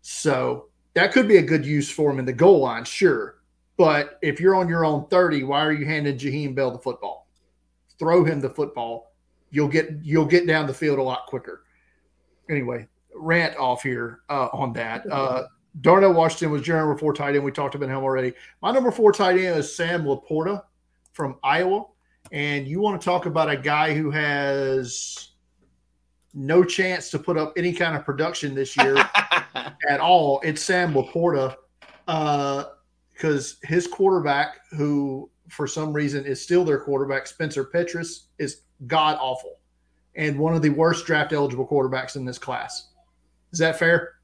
[0.00, 3.36] So that could be a good use for him in the goal line, sure.
[3.76, 7.28] But if you're on your own 30, why are you handing Jaheim Bell the football?
[7.98, 9.12] Throw him the football.
[9.50, 11.64] You'll get you'll get down the field a lot quicker.
[12.50, 15.10] Anyway, rant off here uh, on that.
[15.10, 15.44] Uh,
[15.80, 17.44] Darnell Washington was your number four tight end.
[17.44, 18.32] We talked about him already.
[18.62, 20.62] My number four tight end is Sam LaPorta
[21.12, 21.86] from Iowa.
[22.32, 25.32] And you want to talk about a guy who has
[26.32, 28.96] no chance to put up any kind of production this year
[29.88, 30.40] at all.
[30.42, 31.56] It's Sam LaPorta.
[32.06, 32.64] Uh,
[33.12, 39.16] because his quarterback, who for some reason is still their quarterback, Spencer Petras, is god
[39.20, 39.58] awful
[40.16, 42.88] and one of the worst draft eligible quarterbacks in this class.
[43.52, 44.14] Is that fair?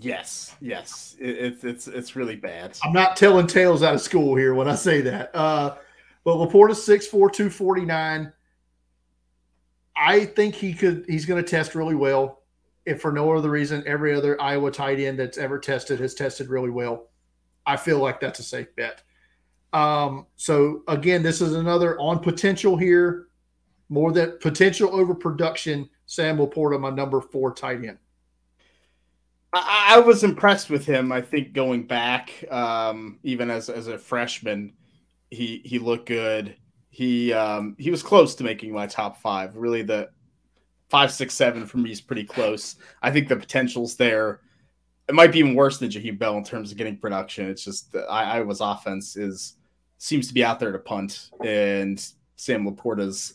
[0.00, 2.76] Yes, yes, it, it's it's it's really bad.
[2.82, 5.34] I'm not telling tales out of school here when I say that.
[5.34, 5.76] Uh,
[6.24, 8.32] but LaPorta's 6'4", 249.
[9.96, 11.04] I think he could.
[11.08, 12.42] He's going to test really well.
[12.84, 16.48] If for no other reason, every other Iowa tight end that's ever tested has tested
[16.48, 17.08] really well.
[17.64, 19.02] I feel like that's a safe bet.
[19.72, 23.28] Um, so again, this is another on potential here,
[23.88, 25.88] more than potential over production.
[26.06, 27.98] Sam LaPorta, my number four tight end.
[29.64, 31.12] I, I was impressed with him.
[31.12, 34.72] I think going back, um, even as as a freshman,
[35.30, 36.56] he he looked good.
[36.90, 39.56] He um, he was close to making my top five.
[39.56, 40.10] Really, the
[40.88, 42.76] five, six, seven for me is pretty close.
[43.02, 44.40] I think the potential's there
[45.08, 47.48] it might be even worse than Jaheim Bell in terms of getting production.
[47.48, 49.56] It's just that Iowa's offense is
[49.98, 52.04] seems to be out there to punt, and
[52.36, 53.34] Sam LaPorta's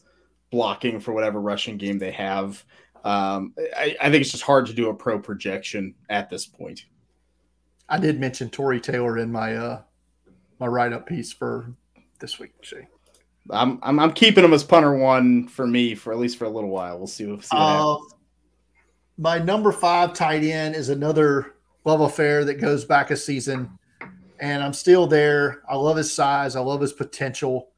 [0.51, 2.63] blocking for whatever rushing game they have.
[3.03, 6.85] Um, I, I, think it's just hard to do a pro projection at this point.
[7.89, 9.81] I did mention Tory Taylor in my uh,
[10.59, 11.73] my write up piece for
[12.19, 12.53] this week.
[12.63, 12.77] See.
[13.49, 16.49] I'm, I'm, I'm keeping him as punter one for me for at least for a
[16.49, 16.97] little while.
[16.97, 17.97] We'll see, we'll see what uh.
[19.17, 23.77] My number five tight end is another love affair that goes back a season.
[24.39, 25.61] And I'm still there.
[25.69, 26.55] I love his size.
[26.55, 27.69] I love his potential.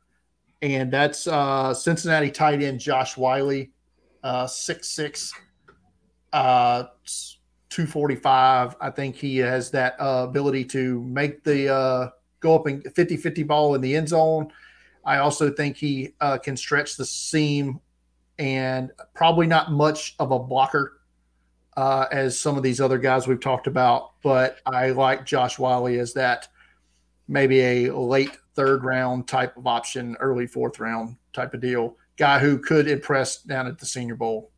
[0.62, 3.66] And that's uh, Cincinnati tight end Josh Whyle,
[4.24, 5.32] uh, 6'6,
[6.32, 6.84] uh,
[7.70, 8.76] 245.
[8.80, 12.10] I think he has that uh, ability to make the uh,
[12.40, 14.52] go up and 50 50 ball in the end zone.
[15.06, 17.80] I also think he uh, can stretch the seam
[18.40, 21.00] and probably not much of a blocker
[21.76, 25.88] uh, as some of these other guys we've talked about, but I like Josh Whyle
[25.88, 26.48] as that
[27.28, 31.98] maybe a late third round type of option, early fourth round type of deal.
[32.18, 34.52] Guy who could impress down at the Senior Bowl.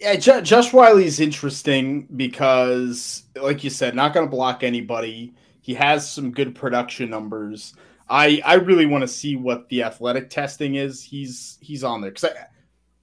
[0.00, 5.34] Yeah, J- Josh Whyle's interesting because, like you said, not going to block anybody.
[5.60, 7.74] He has some good production numbers.
[8.08, 11.02] I I really want to see what the athletic testing is.
[11.02, 12.30] He's he's on there because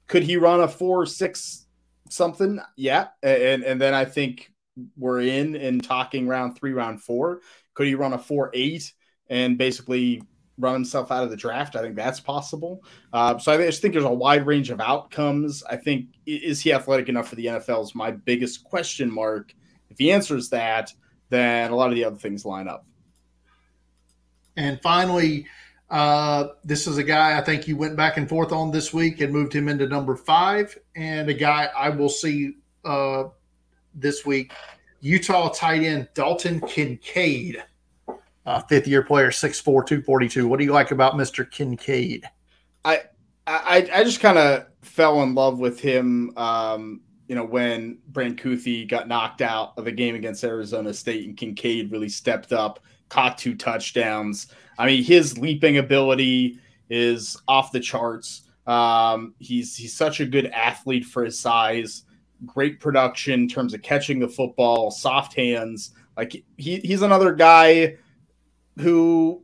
[0.07, 1.65] could he run a four six
[2.09, 2.59] something?
[2.75, 4.51] Yeah, and and then I think
[4.97, 7.41] we're in in talking round three, round four.
[7.73, 8.93] Could he run a four eight
[9.29, 10.21] and basically
[10.61, 11.75] run himself out of the draft?
[11.75, 12.83] I think that's possible.
[13.11, 15.63] Uh, so I just think there's a wide range of outcomes.
[15.69, 19.53] I think is he athletic enough for the NFL is my biggest question mark.
[19.89, 20.93] If he answers that,
[21.29, 22.85] then a lot of the other things line up.
[24.55, 25.47] And finally,
[25.89, 29.19] uh, this is a guy I think you went back and forth on this week
[29.19, 32.53] and moved him into number five, and a guy I will see
[32.85, 33.25] uh,
[33.93, 34.53] this week.
[35.01, 37.63] Utah tight end Dalton Kincaid,
[38.45, 40.47] uh, fifth year player, 6'4, 242.
[40.47, 41.49] What do you like about Mr.
[41.49, 42.25] Kincaid?
[42.83, 43.01] I
[43.47, 46.35] I, I just kind of fell in love with him.
[46.37, 51.27] Um, you know, when Brant Kuithe got knocked out of the game against Arizona State
[51.27, 54.47] and Kincaid really stepped up, caught two touchdowns.
[54.77, 56.59] I mean, his leaping ability,
[56.91, 58.43] is off the charts.
[58.67, 62.03] Um, he's he's such a good athlete for his size.
[62.45, 65.91] Great production in terms of catching the football, soft hands.
[66.17, 67.95] Like he, he's another guy
[68.81, 69.43] who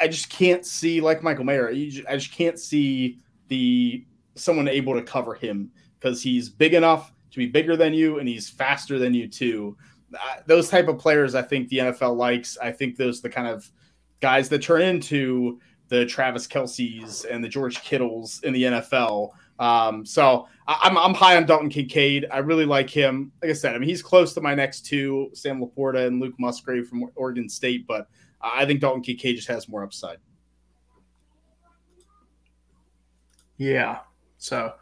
[0.00, 1.68] I, just can't see like Michael Mayer.
[1.68, 7.38] I just can't see the someone able to cover him because he's big enough to
[7.38, 9.76] be bigger than you and he's faster than you too.
[10.46, 12.58] Those type of players, I think the NFL likes.
[12.58, 13.70] I think those the kind of
[14.20, 19.30] guys that turn into the Travis Kelce's and the George Kittles in the NFL.
[19.58, 22.26] Um, so I'm, I'm high on Dalton Kincaid.
[22.32, 23.30] I really like him.
[23.42, 26.34] Like I said, I mean, he's close to my next two, Sam LaPorta and Luke
[26.38, 28.08] Musgrave from Oregon State, but
[28.42, 30.18] I think Dalton Kincaid just has more upside.
[33.56, 34.00] Yeah.
[34.38, 34.72] So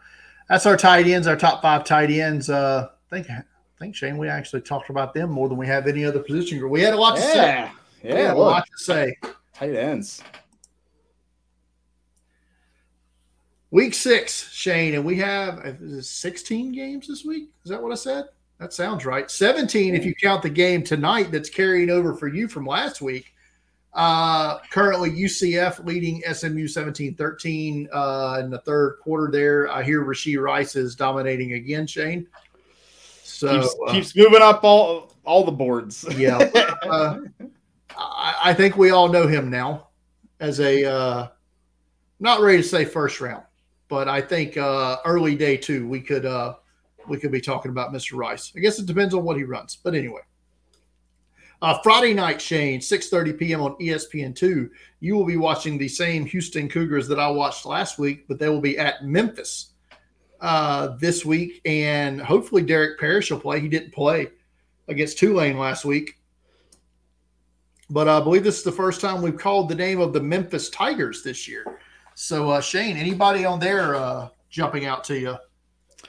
[0.48, 2.48] that's our tight ends, our top five tight ends.
[2.48, 3.42] Uh, I think, I
[3.78, 6.72] think Shane, we actually talked about them more than we have any other position group.
[6.72, 7.32] We had a lot to yeah.
[7.32, 7.70] say.
[8.02, 9.16] Yeah, a lot to say.
[9.52, 10.22] Tight ends.
[13.70, 17.50] Week six, Shane, and we have 16 games this week.
[17.64, 18.24] Is that what I said?
[18.58, 19.30] That sounds right.
[19.30, 23.29] 17 if you count the game tonight that's carrying over for you from last week.
[23.92, 29.68] Uh, currently, UCF leading SMU 17 13 uh, in the third quarter there.
[29.70, 32.28] I hear Rashee Rice is dominating again, Shane.
[33.22, 36.04] So keeps, uh, keeps moving up all all the boards.
[36.16, 36.38] yeah.
[36.82, 37.20] Uh,
[37.96, 39.88] I, I, think we all know him now
[40.40, 41.28] as a, uh,
[42.18, 43.44] not ready to say first round,
[43.88, 46.54] but I think uh, early day two we could uh,
[47.06, 48.16] we could be talking about Mr.
[48.16, 48.52] Rice.
[48.56, 50.22] I guess it depends on what he runs, but anyway.
[51.62, 53.60] Uh, Friday night, Shane, 6:30 p.m.
[53.60, 54.70] on ESPN2.
[55.00, 58.48] You will be watching the same Houston Cougars that I watched last week, but they
[58.48, 59.72] will be at Memphis
[60.40, 63.60] uh, this week, and hopefully Derek Parish will play.
[63.60, 64.28] He didn't play
[64.88, 66.18] against Tulane last week,
[67.90, 70.70] but I believe this is the first time we've called the name of the Memphis
[70.70, 71.78] Tigers this year.
[72.14, 75.36] So, uh, Shane, anybody on there uh, jumping out to you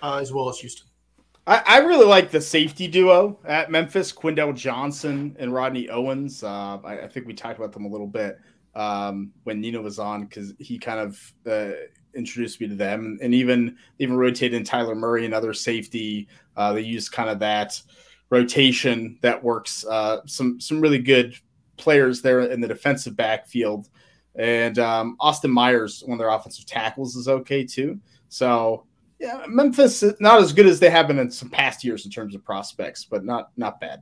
[0.01, 0.90] uh, as well as Houston?
[1.47, 6.43] I, I, really like the safety duo at Memphis, Quindell Johnson and Rodney Owens.
[6.43, 8.39] Uh, I, I, think we talked about them a little bit
[8.75, 11.71] um, when Nino was on because he kind of uh,
[12.13, 16.27] introduced me to them, and even even rotated in Tyler Murray, another safety.
[16.55, 17.81] Uh, they use kind of that
[18.29, 19.83] rotation that works.
[20.27, 21.35] some some really good
[21.81, 23.89] players there in the defensive backfield.
[24.35, 27.99] And um, Austin Myers, one of their offensive tackles, is okay too.
[28.29, 28.85] So
[29.21, 32.33] yeah, Memphis not as good as they have been in some past years in terms
[32.33, 34.01] of prospects, but not not bad.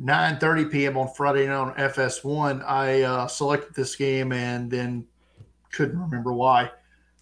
[0.00, 0.96] 9:30 p.m.
[0.96, 2.64] on Friday night on FS1.
[2.66, 5.06] I uh, selected this game and then
[5.70, 6.70] couldn't remember why.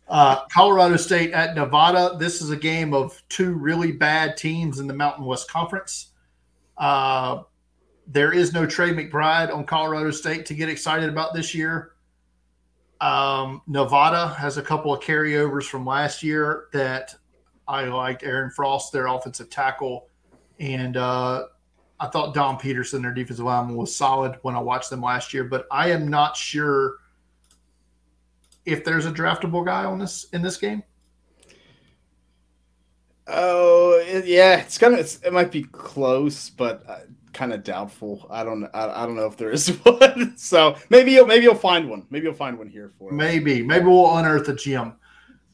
[0.07, 2.17] Uh, Colorado State at Nevada.
[2.17, 6.13] This is a game of two really bad teams in the Mountain West Conference.
[6.79, 7.43] Uh,
[8.07, 11.94] there is no Trey McBride on Colorado State to get excited about this year.
[13.01, 17.15] Um, Nevada has a couple of carryovers from last year that
[17.67, 18.23] I liked.
[18.23, 20.09] Aaron Frost, their offensive tackle,
[20.59, 21.47] and uh,
[22.01, 25.45] I thought Dom Peterson, their defensive lineman, was solid when I watched them last year.
[25.45, 26.97] But I am not sure
[28.65, 30.83] if there's a draftable guy on this in this game.
[33.27, 34.99] Oh yeah, it's gonna.
[34.99, 36.99] It's, it might be close, but uh,
[37.35, 38.27] kind of doubtful.
[38.31, 40.37] I don't I, I don't know if there is one.
[40.37, 42.07] so maybe you'll maybe you'll find one.
[42.11, 43.63] Maybe you'll find one here for Maybe.
[43.63, 44.95] Maybe we'll unearth a gem.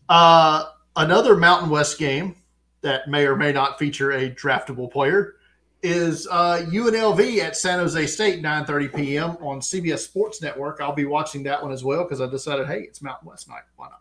[0.08, 0.66] Uh,
[0.96, 2.36] another Mountain West game
[2.82, 5.36] that may or may not feature a draftable player
[5.82, 9.30] is uh, UNLV at San Jose State, 9:30 p.m.
[9.40, 10.80] on CBS Sports Network.
[10.80, 13.62] I'll be watching that one as well because I decided, hey, it's Mountain West night.
[13.76, 14.00] Why not?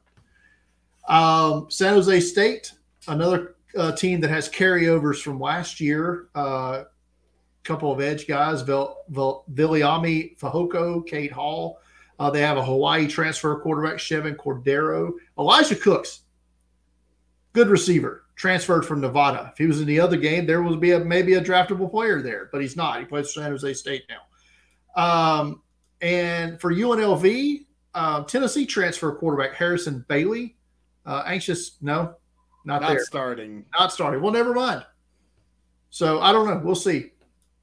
[1.09, 2.73] Um, San Jose State,
[3.07, 6.27] another uh, team that has carryovers from last year.
[6.35, 6.83] Uh,
[7.69, 11.79] couple of edge guys, Vil, Vil, Viliami Fehoko, Cade Hall.
[12.17, 15.11] Uh, they have a Hawaii transfer quarterback, Chevan Cordeiro.
[15.37, 16.21] Elijah Cooks,
[17.53, 19.51] good receiver, transferred from Nevada.
[19.51, 22.23] If he was in the other game, there would be a, maybe a draftable player
[22.23, 22.99] there, but he's not.
[22.99, 25.01] He plays for San Jose State now.
[25.01, 25.61] Um,
[26.01, 30.57] and for UNLV, um, Tennessee transfer quarterback Harrison Bailey.
[31.05, 31.77] Uh, anxious?
[31.81, 32.15] No,
[32.65, 33.05] not, not there.
[33.05, 33.63] starting.
[33.77, 34.21] Not starting.
[34.21, 34.83] Well, never mind.
[35.91, 36.61] So I don't know.
[36.63, 37.11] We'll see.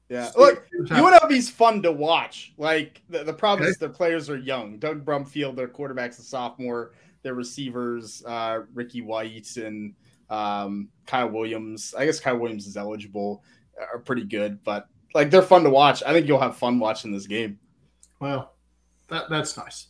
[0.09, 2.53] Yeah, look, UNLV's fun to watch.
[2.57, 3.71] Like the, the problem okay.
[3.71, 4.77] is their players are young.
[4.79, 6.93] Doug Brumfield, their quarterback's a sophomore.
[7.23, 9.93] Their receivers, uh, Ricky White and
[10.29, 11.93] um, Kyle Williams.
[11.97, 13.43] I guess Kyle Williams is eligible.
[13.93, 16.01] Are pretty good, but like they're fun to watch.
[16.03, 17.59] I think you'll have fun watching this game.
[18.19, 18.53] Well,
[19.09, 19.87] that that's nice.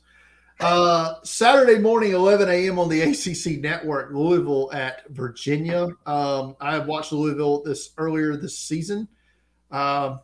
[0.60, 2.80] Uh, Saturday morning, 11 a.m.
[2.80, 5.90] on the ACC network, Louisville at Virginia.
[6.08, 9.08] Um, I have watched Louisville this earlier this season.
[9.72, 10.18] Uh,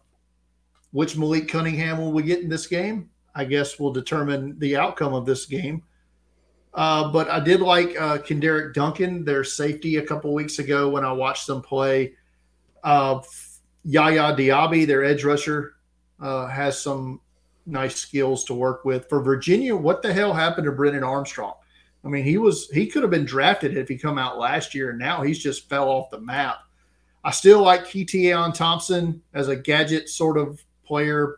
[0.91, 3.09] which Malik Cunningham will we get in this game?
[3.35, 5.83] I guess, will determine the outcome of this game.
[6.73, 11.05] Uh, but I did like uh, Kenderick Duncan, their safety, a couple weeks ago when
[11.05, 12.13] I watched them play.
[12.83, 13.21] Uh,
[13.83, 15.75] Yaya Diaby, their edge rusher,
[16.19, 17.21] uh, has some
[17.65, 19.07] nice skills to work with.
[19.07, 21.53] For Virginia, what the hell happened to Brennan Armstrong?
[22.05, 24.89] I mean, he was he could have been drafted if he come out last year,
[24.89, 26.57] and now he's just fell off the map.
[27.23, 31.37] I still like Keytaon Thompson as a gadget sort of player.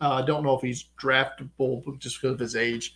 [0.00, 2.94] Uh, I don't know if he's draftable just because of his age,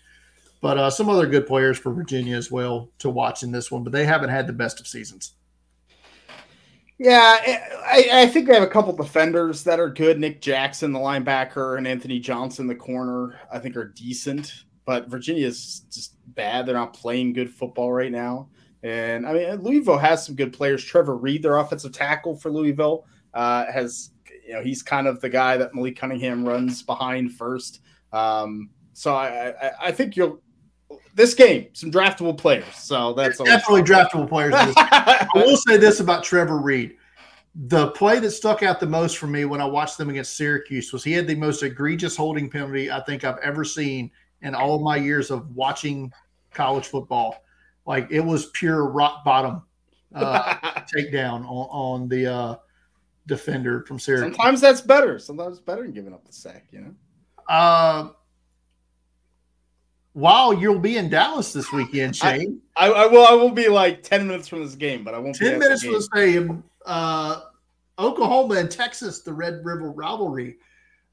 [0.61, 3.83] but uh, some other good players for Virginia as well to watch in this one.
[3.83, 5.35] But they haven't had the best of seasons.
[6.99, 7.41] Yeah,
[7.85, 10.21] I, I, think they have a couple defenders that are good.
[10.21, 14.53] Nick Jackson, the linebacker, and Anthony Johnson, the corner, I think are decent.
[14.85, 16.65] But Virginia is just bad.
[16.65, 18.51] They're not playing good football right now.
[18.83, 20.85] And I mean, Louisville has some good players.
[20.85, 24.11] Trevor Reid, their offensive tackle for Louisville, uh, has
[24.47, 27.81] you know he's kind of the guy that Malik Cunningham runs behind first.
[28.13, 30.41] Um, so I, I, I think you'll
[31.15, 32.65] this game some draftable players.
[32.75, 34.55] So that's definitely draftable players.
[34.57, 36.97] I will say this about Trevor Reid.
[37.55, 40.93] The play that stuck out the most for me when I watched them against Syracuse
[40.93, 44.11] was he had the most egregious holding penalty I think I've ever seen
[44.41, 46.11] in all of my years of watching
[46.53, 47.42] college football.
[47.87, 49.63] Like it was pure rock bottom
[50.15, 50.55] uh,
[50.95, 52.57] takedown on, on the uh,
[53.27, 54.37] defender from Syracuse.
[54.37, 55.19] Sometimes that's better.
[55.19, 56.95] Sometimes it's better than giving up the sack, you know?
[57.49, 58.11] Uh,
[60.13, 62.61] while you'll be in Dallas this weekend, Shane.
[62.77, 63.27] I, I, I, will.
[63.27, 65.37] I will be like ten minutes from this game, but I won't.
[65.37, 66.65] Ten minutes from the stadium.
[66.85, 67.41] Uh,
[67.99, 70.57] Oklahoma and Texas, the Red River rivalry.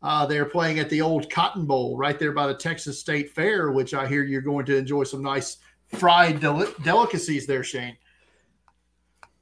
[0.02, 3.72] Uh, they're playing at the old Cotton Bowl right there by the Texas State Fair,
[3.72, 5.58] which I hear you're going to enjoy some nice
[5.98, 7.98] fried del- delicacies there, Shane.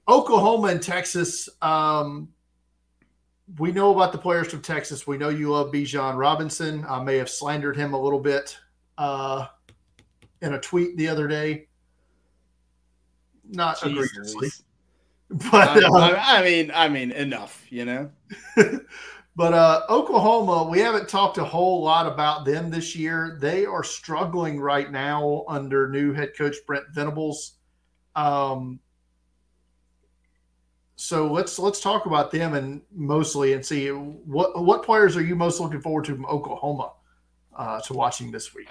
[0.07, 1.49] Oklahoma and Texas.
[1.61, 2.29] Um,
[3.57, 5.07] we know about the players from Texas.
[5.07, 6.85] We know you love Bijan Robinson.
[6.87, 8.57] I may have slandered him a little bit
[8.97, 9.47] uh,
[10.41, 11.67] in a tweet the other day.
[13.49, 14.49] Not egregiously,
[15.29, 18.11] but uh, I mean, I mean, enough, you know.
[19.37, 23.37] but uh, Oklahoma, we haven't talked a whole lot about them this year.
[23.39, 27.57] They are struggling right now under new head coach Brent Venables.
[28.15, 28.79] Um,
[30.95, 35.35] so let's let's talk about them and mostly and see what what players are you
[35.35, 36.93] most looking forward to from Oklahoma
[37.55, 38.69] uh, to watching this week.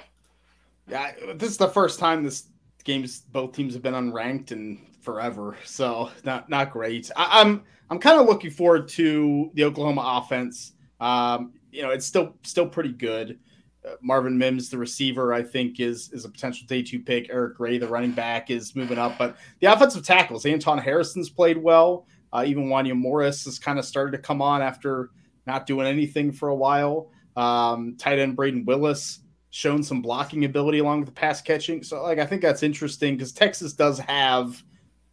[0.89, 2.49] Yeah, this is the first time this
[2.83, 7.11] game's both teams have been unranked in forever, so not not great.
[7.17, 10.73] I, am I'm, I'm kind of looking forward to the Oklahoma offense.
[11.01, 13.39] Um, you know, it's still still pretty good.
[13.87, 17.31] Uh, Marvin Mims, the receiver, I think is is a potential day two pick.
[17.31, 21.57] Eric Gray, the running back, is moving up, but the offensive tackles, Anton Harrison's played
[21.57, 22.07] well.
[22.33, 25.11] Uh, even Wanya Morris has kind of started to come on after
[25.47, 27.11] not doing anything for a while.
[27.37, 31.83] Um, tight end Brayden Willis shown some blocking ability along with the pass catching.
[31.83, 34.63] So, like, I think that's interesting because Texas does have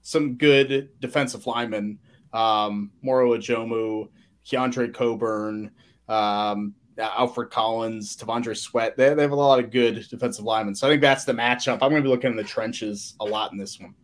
[0.03, 1.97] some good defensive linemen.
[2.31, 4.09] Um, Moro Ojomo,
[4.45, 5.71] Keondre Coburn,
[6.07, 8.95] um, Alfred Collins, T'Vondre Sweat.
[8.97, 10.75] They, they have a lot of good defensive linemen.
[10.75, 11.73] So I think that's the matchup.
[11.73, 13.95] I'm going to be looking in the trenches a lot in this one.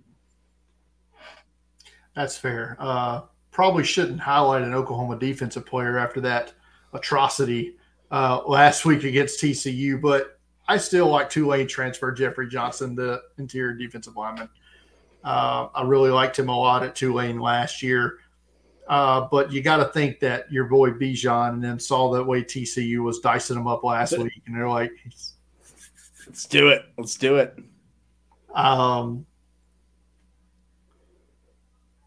[2.16, 2.76] That's fair.
[2.80, 3.22] Uh,
[3.52, 6.54] probably shouldn't highlight an Oklahoma defensive player after that
[6.94, 7.78] atrocity
[8.12, 13.74] uh, last week against TCU, but I still like Tulane transfer Jeffery Johnson, the interior
[13.74, 14.50] defensive lineman.
[15.24, 18.20] Uh, I really liked him a lot at Tulane last year.
[18.88, 22.44] Uh, but you got to think that your boy Bijan and then saw that way
[22.44, 24.92] TCU was dicing him up last week, and they're like,
[26.26, 27.56] "Let's do it, let's do it."
[28.56, 29.28] Um,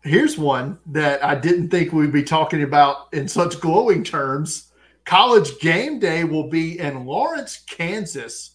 [0.03, 4.73] here's one that I didn't think we'd be talking about in such glowing terms.
[5.05, 8.51] College game day will be in Lawrence, Kansas.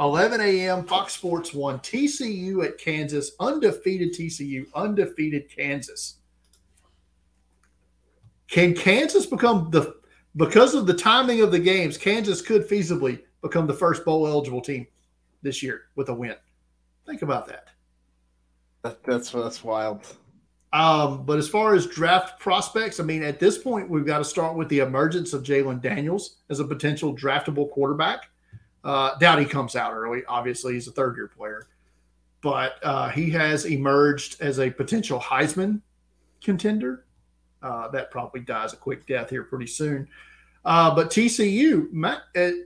[0.00, 0.84] 11 a.m.
[0.86, 1.78] Fox Sports 1.
[1.80, 3.32] TCU at Kansas.
[3.38, 4.66] Undefeated TCU.
[4.74, 6.16] Undefeated Kansas.
[8.48, 10.00] Can Kansas become the
[10.36, 11.96] because of the timing of the games?
[11.96, 14.86] Kansas could feasibly become the first bowl eligible team
[15.42, 16.34] this year with a win.
[17.06, 17.68] Think about that.
[18.82, 20.16] that that's that's wild.
[20.72, 24.24] Um, but as far as draft prospects, I mean, at this point, we've got to
[24.24, 28.30] start with the emergence of Jalon Daniels as a potential draftable quarterback.
[28.82, 30.22] Uh, doubt he comes out early.
[30.26, 31.66] Obviously, he's a third year player,
[32.40, 35.80] but uh, he has emerged as a potential Heisman
[36.42, 37.04] contender.
[37.62, 40.08] Uh, that probably dies a quick death here pretty soon.
[40.64, 41.88] Uh, but TCU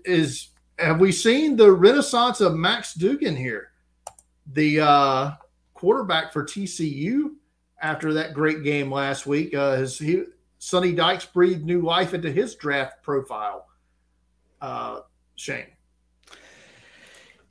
[0.05, 0.49] is
[0.79, 3.71] have we seen the renaissance of Max Duggan here?
[4.53, 5.33] The uh,
[5.75, 7.35] quarterback for TCU
[7.81, 9.55] after that great game last week.
[9.55, 10.25] Uh, his, he,
[10.59, 13.67] Sonny Dykes breathed new life into his draft profile.
[14.61, 15.01] Uh,
[15.37, 15.67] Shane.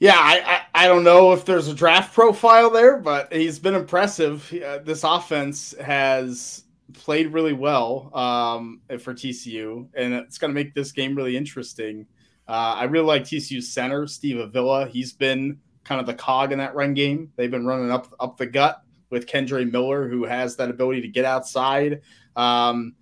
[0.03, 3.73] Yeah, I, I, I, don't know if there's a draft profile there, but he's been
[3.73, 4.51] impressive.
[4.53, 10.75] Uh, this offense has played really well um, for TCU, and it's going to make
[10.75, 12.05] this game really interesting.
[12.49, 14.89] Uh, I really like TCU's center, Steve Avila.
[14.89, 17.31] He's been kind of the cog in that run game.
[17.37, 21.07] They've been running up up the gut with Kendre Miller, who has that ability to
[21.07, 22.01] get outside.
[22.35, 22.95] Um,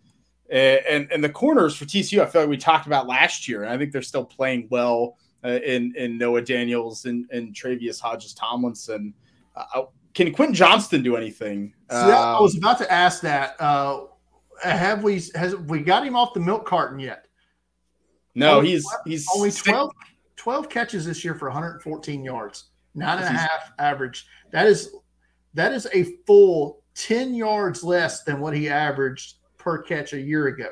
[0.52, 3.74] and and the corners for TCU, I feel like we talked about last year, and
[3.74, 9.14] I think they're still playing well in in Noah Daniels and, and Tre'Vius Hodges Tomlinson.
[9.56, 9.84] Uh, uh,
[10.14, 11.74] can Quentin Johnston do anything?
[11.90, 13.60] See, um, I was about to ask that.
[13.60, 14.06] Uh,
[14.64, 17.26] have we has we got him off the milk carton yet?
[18.36, 19.92] No, only he's 12, he's only 12,
[20.38, 24.26] 12, catches this year for 114 yards, nine and a half average.
[24.52, 24.96] That is
[25.54, 30.48] that is a full 10 yards less than what he averaged per catch a year
[30.48, 30.70] ago.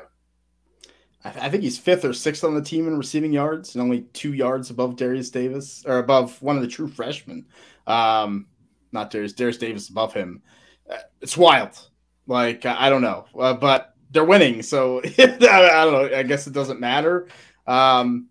[1.22, 4.32] I think he's fifth or sixth on the team in receiving yards and only two
[4.32, 7.46] yards above Darius Davis or above one of the true freshmen.
[7.86, 8.46] Um,
[8.92, 10.42] not Darius, Darius Davis above him.
[10.90, 11.78] Uh, it's wild.
[12.26, 14.62] Like, I don't know, uh, but they're winning.
[14.62, 16.16] So I don't know.
[16.16, 17.28] I guess it doesn't matter.
[17.66, 18.28] Um,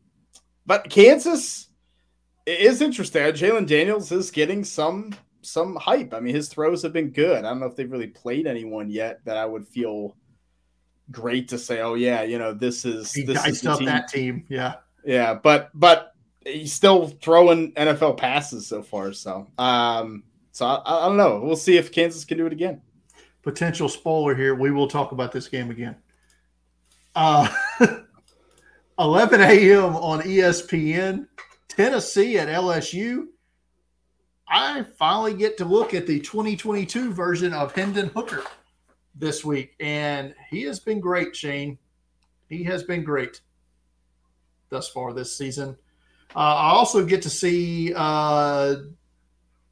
[0.66, 1.68] but Kansas
[2.46, 3.22] is interesting.
[3.24, 6.14] Jalon Daniels is getting some some hype.
[6.14, 7.40] I mean, his throws have been good.
[7.46, 10.16] I don't know if they've really played anyone yet that I would feel
[11.12, 13.86] great to say, oh yeah, you know, this is he this is team.
[13.86, 14.46] that team.
[14.50, 14.76] Yeah.
[15.06, 16.14] Yeah, but but
[16.46, 19.14] he's still throwing NFL passes so far.
[19.14, 21.40] So um so I, I don't know.
[21.42, 22.82] We'll see if Kansas can do it again.
[23.42, 24.56] Potential spoiler here.
[24.56, 25.96] We will talk about this game again.
[27.16, 27.50] Uh
[29.00, 29.96] 11 a.m.
[29.96, 31.28] on ESPN,
[31.70, 33.28] Tennessee at LSU.
[34.50, 38.44] I finally get to look at the 2022 version of Hendon Hooker
[39.16, 41.78] this week, and he has been great, Shane.
[42.48, 43.42] He has been great
[44.70, 45.76] thus far this season.
[46.36, 48.76] Uh, I also get to see uh,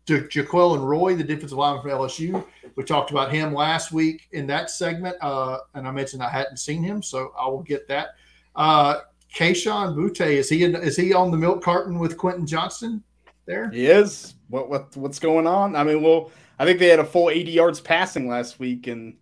[0.10, 2.46] and Roy, the defensive lineman from LSU.
[2.76, 6.58] We talked about him last week in that segment, uh, and I mentioned I hadn't
[6.58, 8.10] seen him, so I will get that.
[8.56, 9.02] Uh,
[9.34, 13.04] Kayshon Boutte, is he in, is he on the milk carton with Quentin Johnston?
[13.48, 13.72] there?
[13.72, 14.36] He is.
[14.50, 15.76] What what what's going on?
[15.76, 16.30] I mean, well,
[16.60, 19.16] I think they had a full 80 yards passing last week, and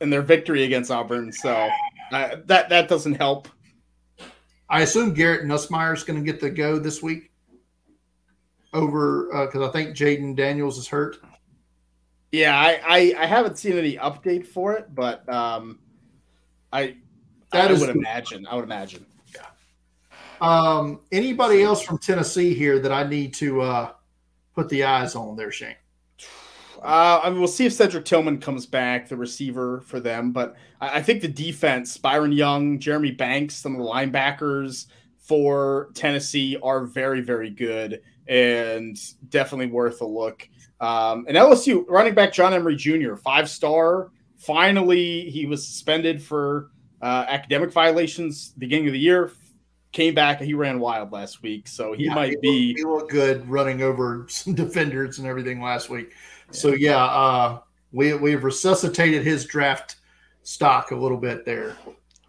[0.00, 1.32] in their victory against Auburn.
[1.32, 1.68] So
[2.12, 3.48] uh, that that doesn't help.
[4.70, 7.30] I assume Garrett Nussmeier is going to get the go this week
[8.74, 11.16] over because uh, I think Jayden Daniels is hurt.
[12.32, 15.78] Yeah, I, I, I haven't seen any update for it, but um,
[16.72, 16.96] I
[17.52, 18.46] that I is would the, imagine.
[18.46, 19.06] I would imagine.
[19.34, 19.46] Yeah.
[20.40, 23.92] Um, anybody else from Tennessee here that I need to uh,
[24.54, 25.76] put the eyes on there, Shane?
[26.82, 30.32] Uh, I mean, we'll see if Cedric Tillman comes back, the receiver for them.
[30.32, 34.86] But I, I, think the defense, Byron Young, Jeremy Banks, some of the linebackers
[35.18, 38.98] for Tennessee are very, very good and
[39.30, 40.48] definitely worth a look.
[40.80, 44.10] Um, and LSU running back John Emery Jr., five star.
[44.36, 46.70] Finally, he was suspended for
[47.02, 49.32] uh, academic violations beginning of the year.
[49.90, 52.74] Came back, he ran wild last week, so he yeah, might he be.
[52.74, 56.12] he looked good running over some defenders and everything last week.
[56.50, 57.60] So yeah, uh,
[57.92, 59.96] we we've resuscitated his draft
[60.42, 61.76] stock a little bit there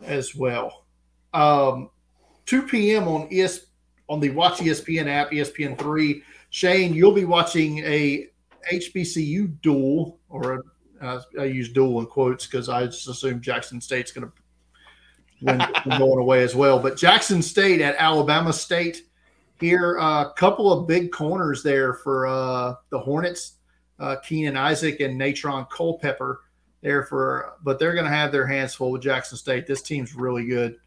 [0.04, 0.86] as well.
[1.34, 1.90] Um,
[2.46, 3.08] 2 p.m.
[3.08, 3.68] on ES
[4.10, 6.24] on the Watch ESPN app, ESPN three.
[6.50, 8.28] Shane, you'll be watching a
[8.72, 10.54] HBCU duel, or
[11.02, 14.34] a, uh, I use duel in quotes because I just assume Jackson State's going to
[15.42, 15.64] win
[16.00, 16.80] going away as well.
[16.80, 19.04] But Jackson State at Alabama State
[19.60, 23.58] here, a uh, couple of big corners there for uh, the Hornets
[24.00, 26.42] uh, Keenan Isaac and Natron Culpepper
[26.82, 29.68] there for, but they're going to have their hands full with Jackson State.
[29.68, 30.78] This team's really good.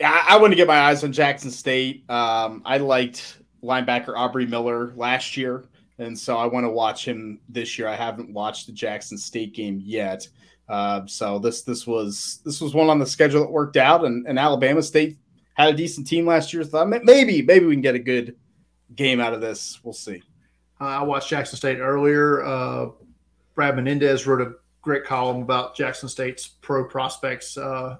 [0.00, 2.08] Yeah, I, want to get my eyes on Jackson State.
[2.10, 5.64] Um, I liked linebacker Aubrey Miller last year,
[5.98, 7.88] and so I want to watch him this year.
[7.88, 10.28] I haven't watched the Jackson State game yet,
[10.68, 14.26] uh, so this this was this was one on the schedule that worked out, and,
[14.26, 15.16] and Alabama State
[15.54, 16.62] had a decent team last year.
[16.62, 18.36] So maybe maybe we can get a good
[18.94, 19.80] game out of this.
[19.82, 20.22] We'll see.
[20.80, 22.44] Uh, I watched Jackson State earlier.
[22.44, 22.88] Uh,
[23.54, 27.96] Brad Menendez wrote a great column about Jackson State's pro prospects uh,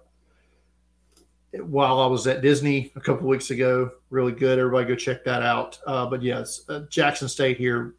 [1.52, 3.90] while I was at Disney a couple weeks ago.
[4.10, 4.58] Really good.
[4.58, 5.78] Everybody go check that out.
[5.86, 7.94] Uh, but yes, uh, Jackson State here,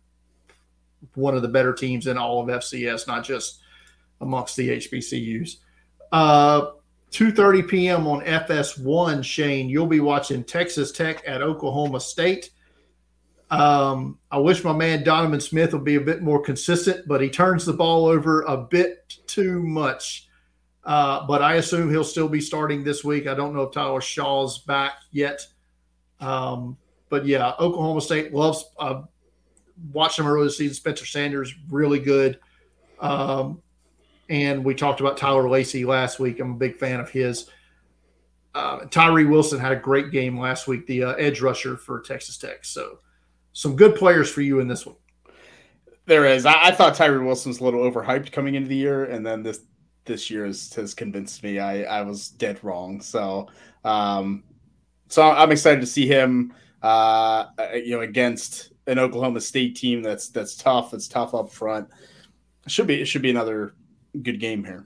[1.15, 3.59] one of the better teams in all of FCS, not just
[4.21, 5.57] amongst the HBCUs.
[6.11, 6.71] Uh,
[7.11, 8.07] 2.30 p.m.
[8.07, 12.51] on FS1, Shane, you'll be watching Texas Tech at Oklahoma State.
[13.49, 17.29] Um, I wish my man Donovan Smith would be a bit more consistent, but he
[17.29, 20.27] turns the ball over a bit too much
[20.87, 23.27] Uh, but I assume he'll still be starting this week.
[23.27, 25.45] I don't know if Tyler Shaw's back yet.
[26.21, 26.77] Um,
[27.09, 29.01] but yeah, Oklahoma State loves uh,
[29.91, 30.75] watching him early this season.
[30.75, 32.39] Spencer Sanders, really good.
[33.01, 33.61] Um,
[34.29, 36.39] and we talked about Tyler Lacy last week.
[36.39, 37.49] I'm a big fan of his.
[38.55, 42.37] Uh, Tyree Wilson had a great game last week, the uh, edge rusher for Texas
[42.37, 42.63] Tech.
[42.63, 42.99] So,
[43.57, 44.95] some good players for you in this one.
[46.05, 46.45] There is.
[46.45, 49.41] I, I thought Tyree Wilson was a little overhyped coming into the year, and then
[49.41, 49.61] this
[50.05, 53.01] this year has, has convinced me I, I was dead wrong.
[53.01, 53.47] So,
[53.83, 54.43] um,
[55.09, 56.53] so I'm excited to see him,
[56.83, 60.93] uh, you know, against an Oklahoma State team that's that's tough.
[60.93, 61.89] It's tough up front.
[62.63, 63.73] It should be it should be another
[64.21, 64.85] good game here.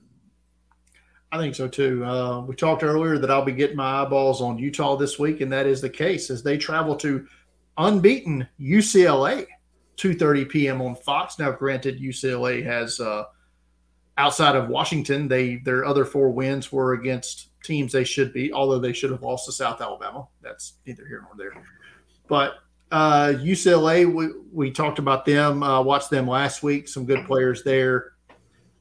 [1.33, 2.05] I think so too.
[2.05, 5.51] Uh, we talked earlier that I'll be getting my eyeballs on Utah this week, and
[5.51, 7.27] that is the case as they travel to
[7.81, 9.45] unbeaten UCLA,
[9.97, 10.81] 2:30 p.m.
[10.81, 11.39] on Fox.
[11.39, 13.25] Now, granted, UCLA has uh,
[14.17, 18.79] outside of Washington, they their other four wins were against teams they should be, although
[18.79, 20.27] they should have lost to South Alabama.
[20.41, 21.63] That's neither here nor there.
[22.27, 22.55] But
[22.91, 26.87] uh, UCLA, we, we talked about them, uh, watched them last week.
[26.87, 28.13] Some good players there.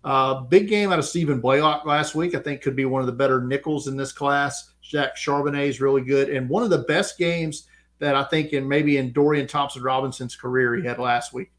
[0.03, 2.35] Uh, big game out of Stephan Blaylock last week.
[2.35, 4.73] I think could be one of the better nickels in this class.
[4.85, 7.67] Zach Charbonnet is really good, and one of the best games
[8.01, 11.53] that I think in maybe in Dorian Thompson Robinson's career he had last week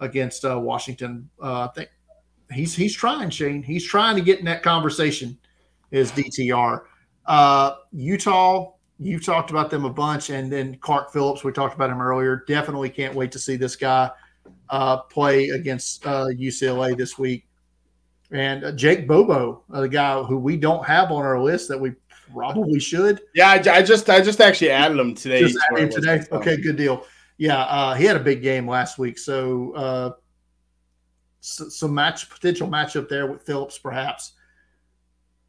[0.00, 1.30] against uh, Washington.
[1.40, 1.90] Uh, I think
[2.52, 3.62] he's he's trying, Shane.
[3.62, 5.38] He's trying to get in that conversation.
[5.90, 6.82] Is DTR
[7.26, 8.72] uh, Utah?
[8.98, 11.44] You've talked about them a bunch, and then Clark Phillips.
[11.44, 12.44] We talked about him earlier.
[12.48, 14.10] Definitely can't wait to see this guy
[14.70, 17.46] uh, play against UCLA uh, this week.
[18.30, 21.92] And uh, Jake Bobo, the guy who we don't have on our list that we
[22.34, 23.20] probably should.
[23.34, 25.40] Yeah, I, I just I just actually added him today.
[25.40, 26.22] Just added him today.
[26.32, 27.06] Okay, good deal.
[27.38, 30.10] Yeah, uh, he had a big game last week, so uh,
[31.40, 34.32] some match potential matchup there with Phillips, perhaps.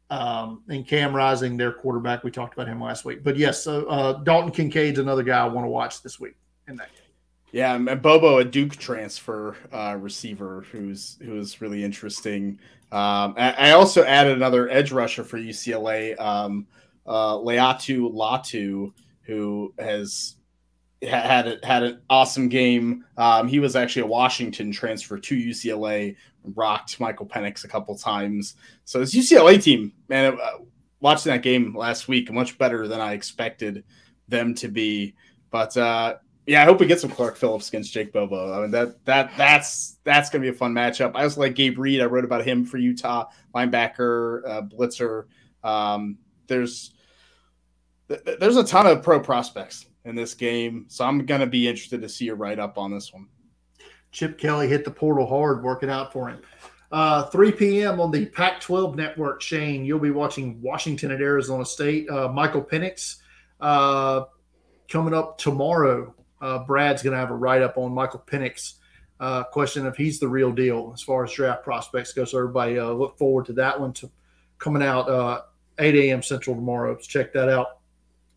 [0.08, 3.24] Um, and Cam Rising, their quarterback, we talked about him last week.
[3.24, 6.36] But yes, so uh, Dalton Kincaid's another guy I want to watch this week
[6.68, 7.02] in that game.
[7.52, 12.58] Yeah, and Bobo, a Duke transfer uh, receiver, who's who's really interesting.
[12.96, 16.66] Um, I, also added another edge rusher for UCLA, um,
[17.06, 18.90] uh, Laiatu Latu,
[19.20, 20.36] who has
[21.02, 23.04] had had an awesome game.
[23.18, 26.16] Um, he was actually a Washington transfer to UCLA,
[26.54, 28.54] rocked Michael Penix a couple times.
[28.86, 30.64] So this UCLA team, man, uh,
[31.00, 33.84] watching that game last week, much better than I expected
[34.26, 35.14] them to be.
[35.50, 36.14] But uh,
[36.46, 38.52] yeah, I hope we get some Clark Phillips against Jake Bobo.
[38.52, 41.12] I mean that that that's that's gonna be a fun matchup.
[41.16, 42.00] I also like Gabe Reid.
[42.00, 45.24] I wrote about him for Utah linebacker, uh, blitzer.
[45.64, 46.94] Um, there's
[48.08, 52.00] th- there's a ton of pro prospects in this game, so I'm gonna be interested
[52.02, 53.26] to see a write up on this one.
[54.12, 56.40] Chip Kelly hit the portal hard, working out for him.
[56.92, 58.00] Uh, 3 p.m.
[58.00, 59.42] on the Pac-12 network.
[59.42, 62.08] Shane, you'll be watching Washington at Arizona State.
[62.08, 63.16] Uh, Michael Penix
[63.60, 64.22] uh,
[64.88, 68.74] coming up tomorrow uh, Brad's going to have a write up on Michael Penix.
[69.18, 72.24] Uh, question if he's the real deal as far as draft prospects go.
[72.24, 74.10] So everybody uh, look forward to that one to
[74.58, 75.42] coming out uh,
[75.78, 76.22] 8 a.m.
[76.22, 76.96] Central tomorrow.
[76.98, 77.78] So check that out.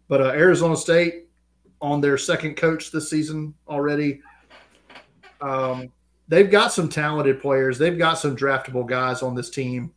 [0.08, 1.28] But uh, Arizona State
[1.82, 4.22] on their second coach this season already.
[5.42, 5.92] Um,
[6.28, 7.78] they've got some talented players.
[7.78, 9.92] They've got some draftable guys on this team,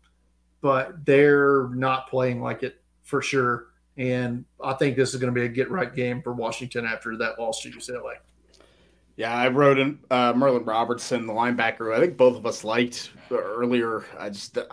[0.60, 3.68] but they're not playing like it for sure.
[3.96, 7.16] And I think this is going to be a get right game for Washington after
[7.18, 8.14] that loss to UCLA.
[9.16, 11.94] Yeah, I wrote in uh, Merlin Robertson, the linebacker.
[11.94, 14.04] I think both of us liked earlier.
[14.18, 14.64] I just uh,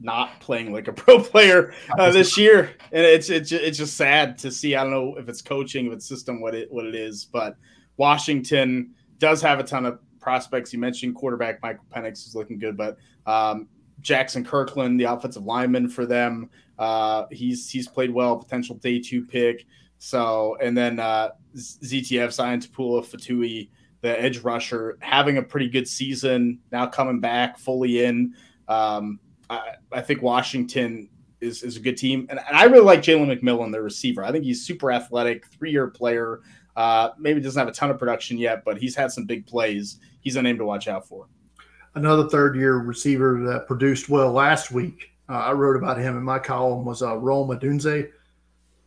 [0.00, 4.38] not playing like a pro player uh, this year, and it's it's it's just sad
[4.38, 4.74] to see.
[4.74, 7.56] I don't know if it's coaching, if it's system, what it what it is, but
[7.98, 10.72] Washington does have a ton of prospects.
[10.72, 12.96] You mentioned quarterback Michael Penix is looking good, but
[13.26, 13.68] um,
[14.00, 16.48] Jaxson Kirkland, the offensive lineman for them,
[16.78, 19.66] uh, he's he's played well, potential day two pick.
[19.98, 23.70] So, and then uh, ZTF Zion Tupuola-Fetui,
[24.02, 28.34] the edge rusher, having a pretty good season now, coming back fully in.
[28.68, 29.18] Um,
[29.48, 31.08] I, I, think Washington
[31.40, 34.24] is, is a good team, and, and I really like Jalen McMillan, the receiver.
[34.24, 36.40] I think he's super athletic, three year player.
[36.76, 40.00] Uh, maybe doesn't have a ton of production yet, but he's had some big plays.
[40.20, 41.28] He's a name to watch out for.
[41.94, 46.22] Another third year receiver that produced well last week uh, I wrote about him in
[46.22, 48.10] my column was uh, Rome Odunze.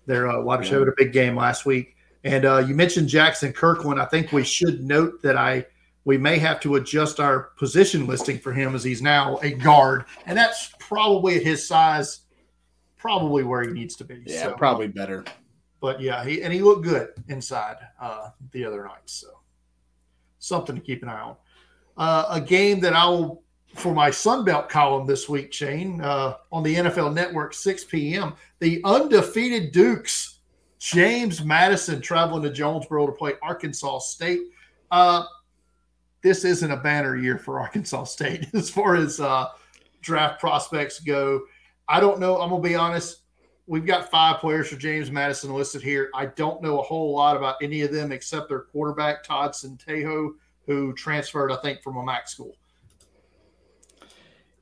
[0.06, 1.96] Their uh, wide receiver had a big game last week.
[2.24, 4.00] And uh, you mentioned Jaxson Kirkland.
[4.00, 5.66] I think we should note that I
[6.06, 10.06] we may have to adjust our position listing for him as he's now a guard,
[10.26, 12.22] and that's probably at his size,
[12.96, 14.24] probably where he needs to be.
[14.26, 15.26] Yeah, so, probably better.
[15.82, 19.02] But yeah, he and he looked good inside uh, the other night.
[19.06, 19.28] So
[20.40, 21.36] something to keep an eye on.
[21.98, 23.44] Uh, a game that I will
[23.76, 28.34] for my Sunbelt column this week, Shane, uh, on the NFL Network, 6 p.m.
[28.60, 30.40] The undefeated Dukes,
[30.80, 34.42] James Madison, traveling to Jonesboro to play Arkansas State.
[34.90, 35.24] Uh,
[36.22, 39.48] this isn't a banner year for Arkansas State as far as uh,
[40.02, 41.42] draft prospects go.
[41.88, 42.40] I don't know.
[42.40, 43.22] I'm gonna be honest.
[43.68, 46.10] We've got five players for James Madison listed here.
[46.16, 50.32] I don't know a whole lot about any of them except their quarterback Todd Centeio,
[50.66, 52.56] who transferred, I think, from a MAC school.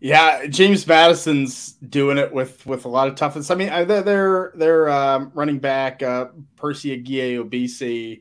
[0.05, 3.49] Yeah, James Madison's doing it with with a lot of toughness.
[3.49, 8.19] I mean, they're they're um, running back uh, Percy Agyei-Obese.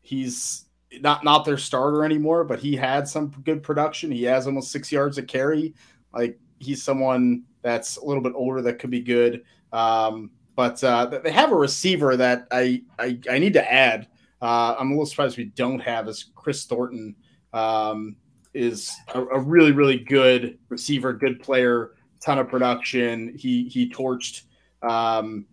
[0.00, 0.64] He's
[1.02, 4.10] not not their starter anymore, but he had some good production.
[4.10, 5.74] He has almost six yards a carry.
[6.14, 9.42] Like he's someone that's a little bit older that could be good.
[9.74, 14.08] Um, but uh, they have a receiver that I I, I need to add.
[14.40, 17.14] Uh, I'm a little surprised we don't have is Kris Thornton.
[17.52, 18.16] Um,
[18.56, 23.34] is a, a, really really good receiver, good player, ton of production.
[23.36, 24.42] He he torched.
[24.82, 25.46] Um,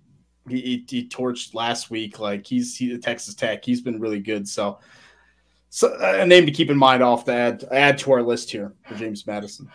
[0.47, 2.19] he, he, he torched last week.
[2.19, 3.63] Like he's he, Texas Tech.
[3.63, 4.47] He's been really good.
[4.47, 4.79] So,
[5.69, 8.73] so a name to keep in mind off to add add to our list here
[8.87, 9.69] for James Madison.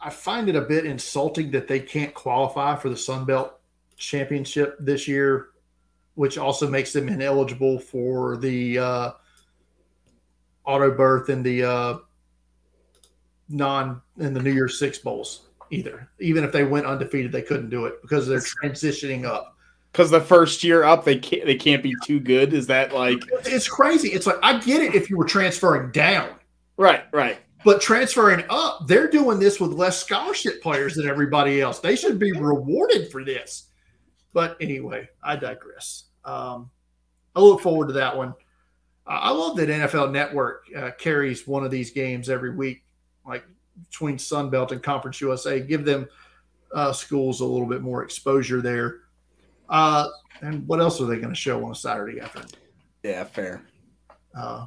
[0.00, 3.60] I find it a bit insulting that they can't qualify for the Sun Belt
[3.96, 5.48] Championship this year,
[6.14, 9.10] which also makes them ineligible for the uh,
[10.64, 11.98] auto berth in the uh,
[13.50, 16.08] non in the New Year's Six bowls either.
[16.18, 19.56] Even if they went undefeated, they couldn't do it because they're transitioning up.
[19.92, 22.52] Because the first year up, they can't they can't be too good.
[22.52, 24.08] Is that like it's crazy?
[24.08, 26.30] It's like I get it if you were transferring down,
[26.76, 27.38] right, right.
[27.64, 31.78] But transferring up, they're doing this with less scholarship players than everybody else.
[31.78, 33.66] They should be rewarded for this.
[34.32, 36.04] But anyway, I digress.
[36.24, 36.70] Um,
[37.34, 38.34] I look forward to that one.
[39.06, 42.84] I love that NFL Network uh, carries one of these games every week
[43.30, 43.44] like
[43.88, 46.08] between Sun Belt and Conference USA, give them
[46.74, 49.00] uh, schools a little bit more exposure there.
[49.68, 50.08] Uh,
[50.42, 52.48] and what else are they going to show on a Saturday afternoon?
[53.02, 53.62] Yeah, fair.
[54.36, 54.66] Uh,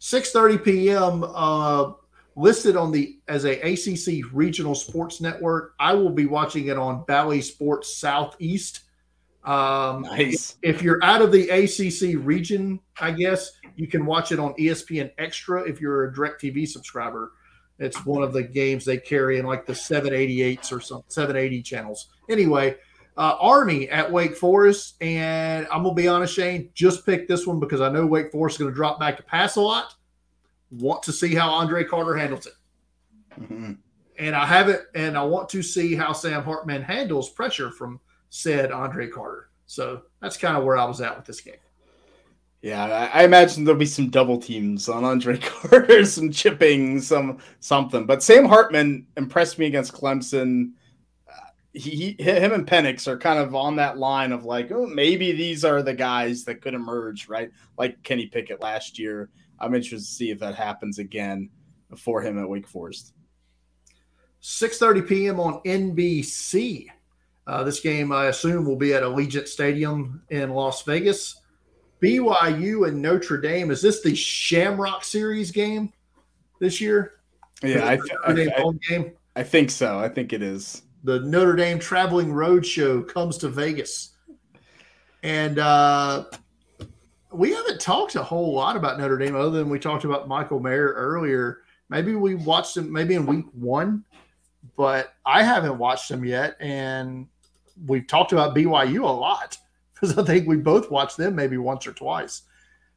[0.00, 1.24] 6:30 p.m.
[1.24, 1.92] Uh,
[2.36, 5.74] listed on the as a ACC regional sports network.
[5.78, 8.80] I will be watching it on Bally Sports Southeast.
[9.44, 10.56] Um, nice.
[10.62, 14.54] If, if you're out of the ACC region, I guess you can watch it on
[14.54, 17.32] ESPN Extra if you're a DirecTV subscriber.
[17.80, 22.08] It's one of the games they carry in like the 788s or some 780 channels.
[22.28, 22.76] Anyway,
[23.16, 27.58] uh, Army at Wake Forest, and I'm gonna be honest, Shane, just picked this one
[27.58, 29.94] because I know Wake Forest is gonna drop back to pass a lot.
[30.70, 32.52] Want to see how Andre Carter handles it,
[33.40, 33.72] mm-hmm.
[34.18, 38.70] and I haven't, and I want to see how Sam Hartman handles pressure from said
[38.70, 39.50] Andre Carter.
[39.66, 41.54] So that's kind of where I was at with this game.
[42.62, 48.04] Yeah, I, imagine there'll be some double teams on Andre Carter, some chipping, some something.
[48.04, 50.72] But Sam Hartman impressed me against Clemson.
[51.26, 54.86] Uh, he, he, him, and Penix are kind of on that line of like, oh,
[54.86, 57.50] maybe these are the guys that could emerge, right?
[57.78, 59.30] Like Kenny Pickett last year.
[59.58, 61.48] I'm interested to see if that happens again
[61.96, 63.14] for him at Wake Forest.
[64.42, 65.40] 6:30 p.m.
[65.40, 66.88] on NBC.
[67.46, 71.39] Uh, this game, I assume, will be at Allegiant Stadium in Las Vegas.
[72.02, 73.70] BYU and Notre Dame.
[73.70, 75.92] Is this the Shamrock Series game
[76.60, 77.14] this year?
[77.62, 79.12] Yeah, I, th- I, th- game.
[79.36, 79.98] I think so.
[79.98, 80.82] I think it is.
[81.04, 84.10] The Notre Dame Traveling Road Show comes to Vegas,
[85.22, 86.24] and uh,
[87.32, 90.60] we haven't talked a whole lot about Notre Dame other than we talked about Michael
[90.60, 91.58] Mayer earlier.
[91.88, 94.04] Maybe we watched him maybe in week one,
[94.76, 97.26] but I haven't watched him yet, and
[97.86, 99.58] we've talked about BYU a lot
[100.00, 102.42] because I think we both watched them maybe once or twice.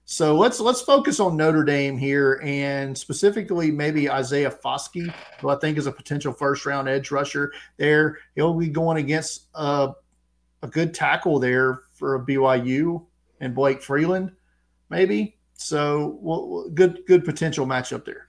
[0.06, 5.56] So let's let's focus on Notre Dame here, and specifically maybe Isaiah Foskey, who I
[5.56, 7.54] think is a potential first round edge rusher.
[7.78, 9.94] There, he'll be going against a,
[10.62, 13.06] a good tackle there for BYU
[13.40, 14.34] and Blake Freeland,
[14.90, 15.38] maybe.
[15.54, 18.28] So well, good good potential matchup there.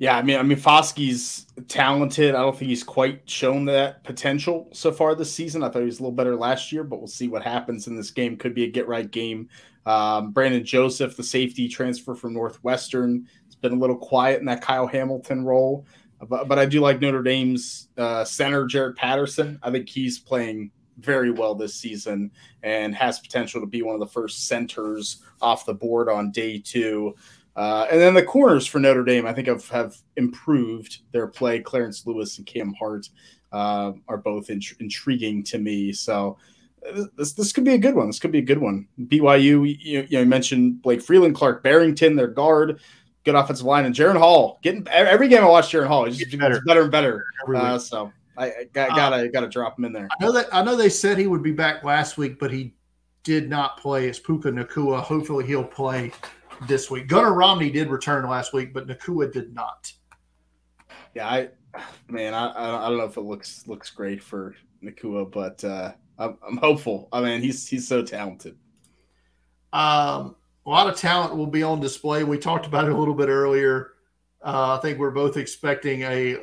[0.00, 2.36] Yeah, I mean, I mean, Foskey's talented.
[2.36, 5.64] I don't think he's quite shown that potential so far this season.
[5.64, 7.96] I thought he was a little better last year, but we'll see what happens in
[7.96, 8.36] this game.
[8.36, 9.48] Could be a get right game.
[9.86, 14.62] Um, Brandon Joseph, the safety transfer from Northwestern, has been a little quiet in that
[14.62, 15.84] Kyle Hamilton role.
[16.28, 19.58] But, but I do like Notre Dame's uh, center, Jarrett Patterson.
[19.62, 22.30] I think he's playing very well this season
[22.62, 26.58] and has potential to be one of the first centers off the board on day
[26.58, 27.14] two.
[27.58, 31.58] Uh, and then the corners for Notre Dame, I think, have, have improved their play.
[31.58, 33.08] Clarence Lewis and Cam Hart
[33.50, 35.92] uh, are both int- intriguing to me.
[35.92, 36.38] So
[37.16, 38.06] this this could be a good one.
[38.06, 38.86] This could be a good one.
[39.06, 42.80] BYU, you, you, know, you mentioned Blake Freeland, Clark Barrington, their guard,
[43.24, 46.38] good offensive line, and Jaren Hall getting every game I watch Jaren Hall, he's just
[46.38, 46.60] better.
[46.64, 47.24] better and better.
[47.52, 50.06] Uh, so I, I got, gotta uh, gotta drop him in there.
[50.20, 52.74] I know that I know they said he would be back last week, but he
[53.24, 55.02] did not play as Puka Nacua.
[55.02, 56.12] Hopefully he'll play
[56.66, 57.08] this week.
[57.08, 59.92] Gunnar Romney did return last week, but Nacua did not.
[61.14, 61.48] Yeah, I
[62.08, 66.38] man, I I don't know if it looks looks great for Nacua, but uh, I'm,
[66.46, 67.08] I'm hopeful.
[67.12, 68.56] I mean, he's he's so talented.
[69.72, 70.36] Um,
[70.66, 72.24] a lot of talent will be on display.
[72.24, 73.92] We talked about it a little bit earlier.
[74.42, 76.38] Uh, I think we're both expecting a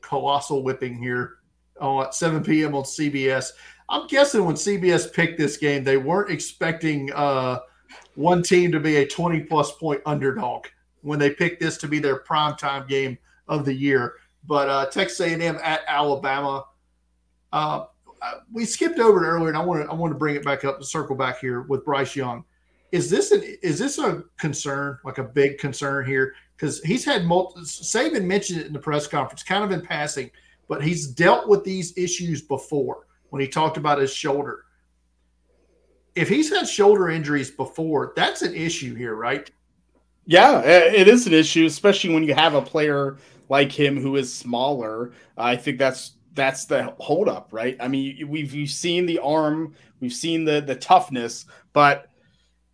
[0.00, 1.36] colossal whipping here
[1.80, 2.74] at 7 p.m.
[2.74, 3.50] on CBS.
[3.88, 7.60] I'm guessing when CBS picked this game, they weren't expecting uh,
[8.14, 10.66] one team to be a 20 plus point underdog
[11.02, 14.14] when they picked this to be their primetime game of the year.
[14.46, 16.66] But uh, Texas A&M at Alabama.
[17.52, 17.84] Uh,
[18.52, 20.64] we skipped over it earlier, and I want to I want to bring it back
[20.64, 22.44] up and circle back here with Bryce Young.
[22.92, 26.34] Is this an is this a concern, like a big concern here?
[26.56, 27.62] Because he's had multiple.
[27.62, 30.30] Saban mentioned it in the press conference, kind of in passing,
[30.68, 34.64] but he's dealt with these issues before when he talked about his shoulder.
[36.14, 39.50] If he's had shoulder injuries before, that's an issue here, right?
[40.26, 43.16] Yeah, it is an issue, especially when you have a player
[43.48, 45.12] like him who is smaller.
[45.36, 47.76] I think that's that's the holdup, right?
[47.80, 52.08] I mean, we've, we've seen the arm, we've seen the the toughness, but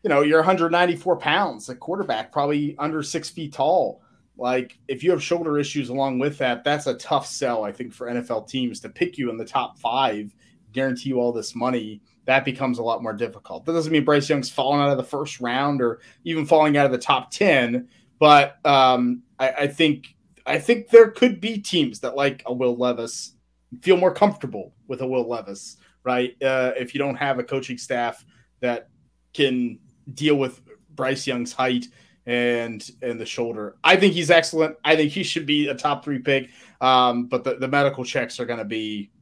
[0.03, 4.03] you know, you're 194 pounds, a quarterback, probably under six feet tall.
[4.37, 7.93] Like, if you have shoulder issues along with that, that's a tough sell, I think,
[7.93, 10.33] for NFL teams to pick you in the top five,
[10.73, 12.01] guarantee you all this money.
[12.29, 13.65] That becomes a lot more difficult.
[13.65, 16.85] That doesn't mean Bryce Young's falling out of the first round or even falling out
[16.85, 20.15] of the top 10, but um, I, I think
[20.45, 23.33] I think there could be teams that like a Will Levis
[23.81, 26.37] feel more comfortable with a Will Levis, right?
[26.43, 28.23] Uh, if you don't have a coaching staff
[28.61, 28.91] that
[29.33, 29.79] can
[30.13, 30.61] deal with
[30.91, 31.87] Bryce Young's height
[32.27, 33.77] and and the shoulder.
[33.83, 34.77] I think he's excellent.
[34.85, 36.51] I think he should be a top three pick.
[36.83, 39.13] Um, but the, the medical checks are going to be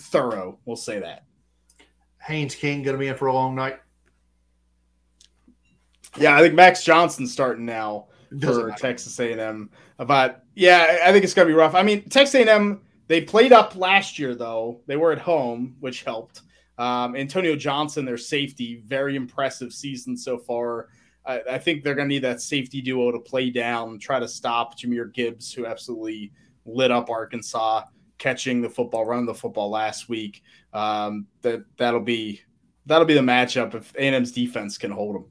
[0.00, 0.58] thorough.
[0.64, 1.22] We'll say that.
[2.22, 3.78] Haynes King going to be in for a long night.
[6.18, 8.06] Yeah, I think Max Johnson's starting now
[8.40, 8.74] for matter.
[8.76, 9.70] Texas A&M.
[9.96, 11.74] But yeah, I think it's going to be rough.
[11.74, 14.82] I mean, Texas A&M they played up last year though.
[14.86, 16.42] They were at home, which helped.
[16.78, 20.86] Um, Antonio Johnson, their safety, very impressive season so far.
[21.26, 24.28] I, I think they're going to need that safety duo to play down, try to
[24.28, 26.30] stop Jahmyr Gibbs, who absolutely
[26.64, 27.82] lit up Arkansas,
[28.20, 30.44] catching the football, running the football last week.
[30.72, 32.42] Um, that that'll be
[32.86, 35.24] that'll be the matchup if A&M's defense can hold them.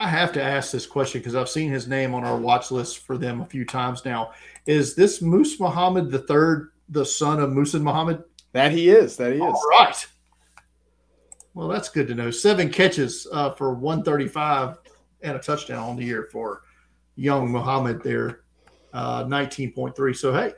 [0.00, 2.98] I have to ask this question because I've seen his name on our watch list
[2.98, 4.32] for them a few times now.
[4.66, 8.24] Is this Moose Muhammad the third the son of Musa Muhammad?
[8.52, 9.16] That he is.
[9.16, 9.42] That he is.
[9.42, 10.06] All right.
[11.54, 12.30] Well, that's good to know.
[12.30, 14.78] Seven catches uh, for 135
[15.22, 16.62] and a touchdown on the year for
[17.16, 18.40] young Muhammad there,
[18.94, 20.16] uh, 19.3.
[20.16, 20.52] So, hey,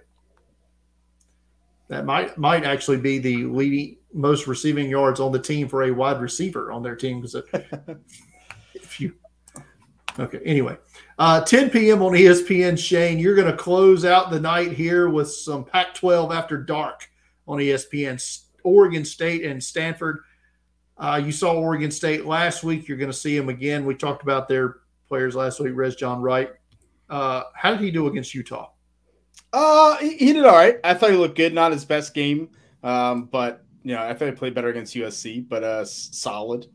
[1.89, 5.91] that might might actually be the leading most receiving yards on the team for a
[5.91, 7.21] wide receiver on their team.
[7.21, 7.35] Because
[8.75, 9.15] if you
[10.19, 10.77] okay, anyway,
[11.19, 12.03] uh, 10 p.m.
[12.03, 12.79] on ESPN.
[12.79, 17.09] Shane, you're going to close out the night here with some Pac-12 after dark
[17.49, 18.43] on ESPN.
[18.65, 20.21] Oregon State and Stanford.
[20.99, 22.89] Uh, you saw Oregon State last week.
[22.89, 23.85] You're going to see them again.
[23.85, 24.79] We talked about their
[25.09, 25.75] players last week.
[25.75, 26.51] Rejzohn Wright.
[27.09, 28.71] Uh, how did he do against Utah?
[29.53, 30.79] Uh, he, he, did all right.
[30.85, 31.55] I thought he looked good.
[31.55, 32.51] Not his best game,
[32.83, 36.67] um, but you know, I thought he played better against USC, but uh, solid.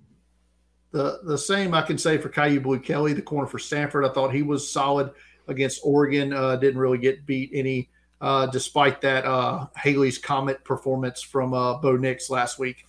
[0.91, 4.05] The the same I can say for Kyu Blue Kelly, the corner for Stanford.
[4.05, 5.11] I thought he was solid
[5.47, 6.33] against Oregon.
[6.33, 7.89] Uh, didn't really get beat any,
[8.21, 12.85] uh, despite that uh, Halley's Comet performance from uh, Bo Nix last week.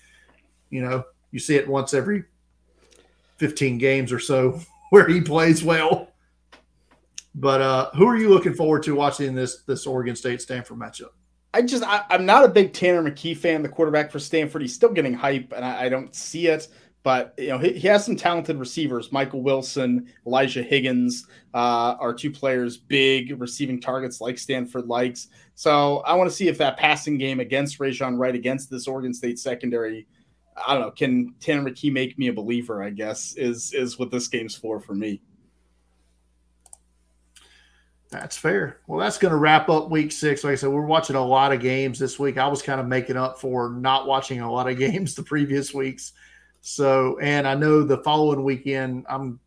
[0.71, 2.25] You know, you see it once every
[3.39, 6.12] 15 games or so where he plays well.
[7.35, 11.11] But uh, who are you looking forward to watching this this Oregon State Stanford matchup?
[11.55, 14.63] I just I, am not a big Tanner McKee fan, the quarterback for Stanford.
[14.63, 16.69] He's still getting hype, and I, I don't see it.
[17.03, 19.11] But you know he, he, has some talented receivers.
[19.11, 25.29] Michael Wilson, Elijah Higgins uh, are two players, big receiving targets like Stanford likes.
[25.55, 29.13] So I want to see if that passing game against Rejzohn Wright against this Oregon
[29.13, 30.07] State secondary,
[30.57, 32.85] I don't know, can Tanner McKee make me a believer?
[32.85, 35.23] I guess is is what this game's for for me.
[38.13, 38.77] That's fair.
[38.87, 40.45] Well, that's going to wrap up week six.
[40.45, 42.37] Like I said, we're watching a lot of games this week.
[42.37, 45.73] I was kind of making up for not watching a lot of games the previous
[45.73, 46.13] weeks.
[46.61, 49.41] So, and I know the following weekend I'm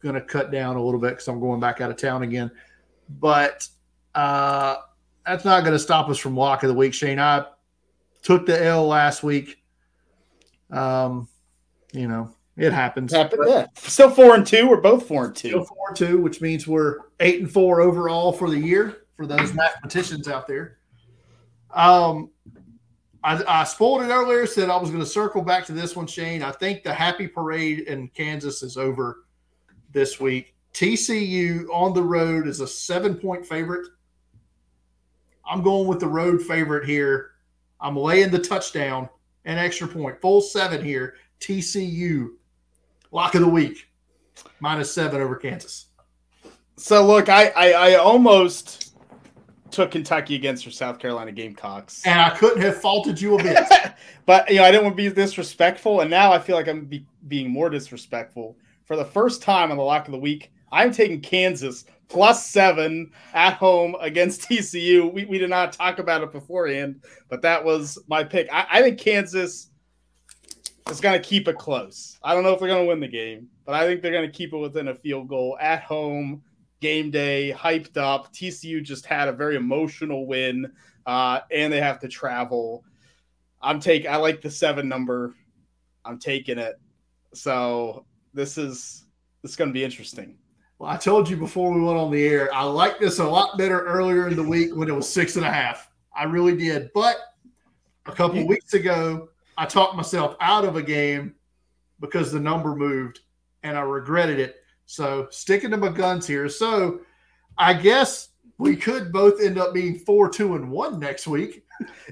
[0.00, 2.52] going to cut down a little bit because I'm going back out of town again.
[3.18, 3.66] But
[4.14, 4.76] uh,
[5.26, 6.94] that's not going to stop us from lock of the week.
[6.94, 7.46] Shane, I
[8.22, 9.60] took the L last week.
[10.70, 11.28] Um,
[11.92, 13.12] you know, It happens.
[13.12, 13.66] Happen, yeah.
[13.76, 14.68] Still four and two.
[14.68, 15.50] We're both four and two.
[15.50, 19.26] Still four and two, which means we're eight and four overall for the year for
[19.26, 20.78] those mathematicians out there.
[21.72, 22.30] Um,
[23.22, 24.44] I, I spoiled it earlier.
[24.44, 26.42] Said I was going to circle back to this one, Shane.
[26.42, 29.24] I think the happy parade in Kansas is over
[29.92, 30.56] this week.
[30.74, 33.86] TCU on the road is a seven point favorite.
[35.48, 37.30] I'm going with the road favorite here.
[37.80, 39.08] I'm laying the touchdown
[39.44, 41.14] and extra point, full seven here.
[41.40, 42.30] TCU,
[43.10, 43.88] lock of the week,
[44.60, 45.86] minus seven over Kansas.
[46.76, 48.94] So look, I I, I almost
[49.70, 53.66] took Kentucky against your South Carolina Gamecocks, and I couldn't have faulted you a bit.
[54.26, 56.86] but you know, I didn't want to be disrespectful, and now I feel like I'm
[56.86, 60.52] be, being more disrespectful for the first time on the lock of the week.
[60.70, 65.12] I'm taking Kansas plus seven at home against TCU.
[65.12, 68.48] We, we did not talk about it beforehand, but that was my pick.
[68.52, 69.70] I, I think Kansas
[70.90, 72.18] is going to keep it close.
[72.22, 74.30] I don't know if they're going to win the game, but I think they're going
[74.30, 76.42] to keep it within a field goal at home,
[76.80, 78.32] game day, hyped up.
[78.32, 80.70] TCU just had a very emotional win,
[81.06, 82.84] uh, and they have to travel.
[83.60, 84.10] I'm taking.
[84.10, 85.34] I like the seven number.
[86.04, 86.80] I'm taking it.
[87.34, 89.04] So this is
[89.42, 90.38] this is going to be interesting.
[90.78, 93.58] Well, I told you before we went on the air, I liked this a lot
[93.58, 95.90] better earlier in the week when it was six and a half.
[96.16, 96.90] I really did.
[96.94, 97.16] But
[98.06, 99.28] a couple weeks ago,
[99.58, 101.34] I talked myself out of a game
[102.00, 103.20] because the number moved
[103.64, 104.56] and I regretted it.
[104.86, 106.48] So sticking to my guns here.
[106.48, 107.00] So
[107.58, 108.28] I guess
[108.58, 111.64] we could both end up being four, two, and one next week.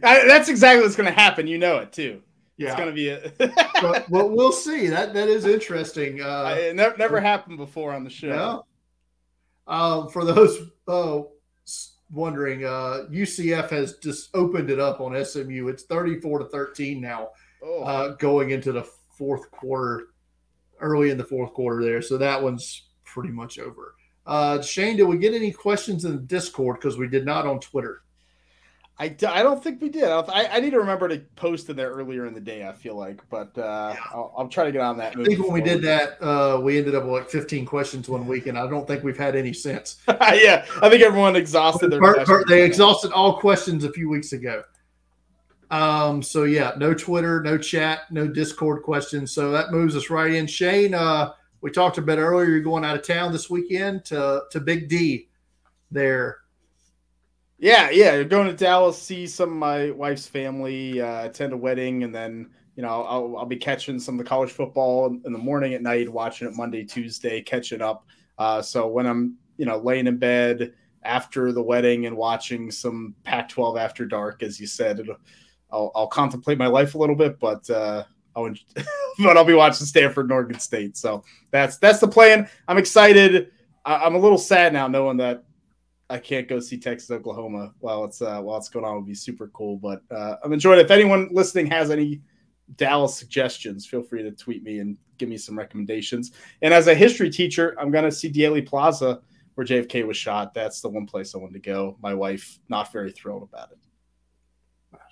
[0.03, 1.47] I, that's exactly what's going to happen.
[1.47, 2.20] You know it too.
[2.57, 3.32] Yeah, it's going to be a.
[3.80, 4.88] but, but, we'll see.
[4.88, 6.22] That that is interesting.
[6.22, 8.28] Uh, it never, never happened before on the show.
[8.28, 8.59] Yeah.
[9.68, 11.22] Um, for those uh,
[12.11, 15.68] wondering, uh, UCF has just opened it up on SMU.
[15.68, 17.30] It's thirty-four to thirteen now,
[17.62, 17.82] oh.
[17.82, 18.86] uh, going into the
[19.16, 20.09] fourth quarter,
[20.80, 22.02] early in the fourth quarter there.
[22.02, 23.94] So that one's pretty much over.
[24.26, 26.76] Uh, Shane, did we get any questions in the Discord?
[26.76, 28.02] Because we did not on Twitter.
[28.99, 30.05] I, I don't think we did.
[30.05, 32.66] I, I need to remember to post in there earlier in the day.
[32.66, 34.01] I feel like, but uh, yeah.
[34.11, 35.14] I'll, I'll, try to get on that.
[35.18, 38.26] I think when we did that, uh, we ended up with like 15 questions one
[38.26, 39.99] week, and I don't think we've had any since.
[40.09, 42.01] yeah, I think everyone exhausted their.
[42.01, 44.62] Per, per, they exhausted all questions a few weeks ago.
[45.70, 46.22] Um.
[46.22, 49.30] So yeah, no Twitter, no chat, no Discord questions.
[49.30, 50.47] So that moves us right in.
[50.47, 52.49] Shane, uh, we talked a bit earlier.
[52.49, 55.28] You're going out of town this weekend to to Big D,
[55.90, 56.38] there
[57.59, 58.22] yeah, yeah.
[58.22, 62.50] Going to Dallas, see some of my wife's family, uh, attend a wedding, and then
[62.76, 65.82] you know I'll, I'll be catching some of the college football in the morning at
[65.82, 68.07] night, watching it Monday, Tuesday, catching up.
[68.38, 73.14] Uh, so when I'm you know laying in bed after the wedding and watching some
[73.24, 75.00] Pac-12 after dark, as you said,
[75.70, 78.02] I'll, I'll, contemplate my life a little bit, but uh,
[78.34, 78.52] I'll,
[79.18, 80.96] but I'll be watching Stanford and Oregon State.
[80.96, 82.48] So that's that's the plan.
[82.68, 83.52] I'm excited.
[83.86, 85.44] I'm a little sad now knowing that
[86.09, 89.14] I can't go see Texas Oklahoma while it's uh, while it's going on would be
[89.14, 89.76] super cool.
[89.76, 90.84] But uh, I'm enjoying it.
[90.84, 92.20] If anyone listening has any
[92.76, 96.32] Dallas suggestions, feel free to tweet me and give me some recommendations.
[96.62, 99.20] And as a history teacher, I'm gonna see Dealey Plaza
[99.54, 100.54] where JFK was shot.
[100.54, 101.96] That's the one place I wanted to go.
[102.02, 103.78] My wife not very thrilled about it.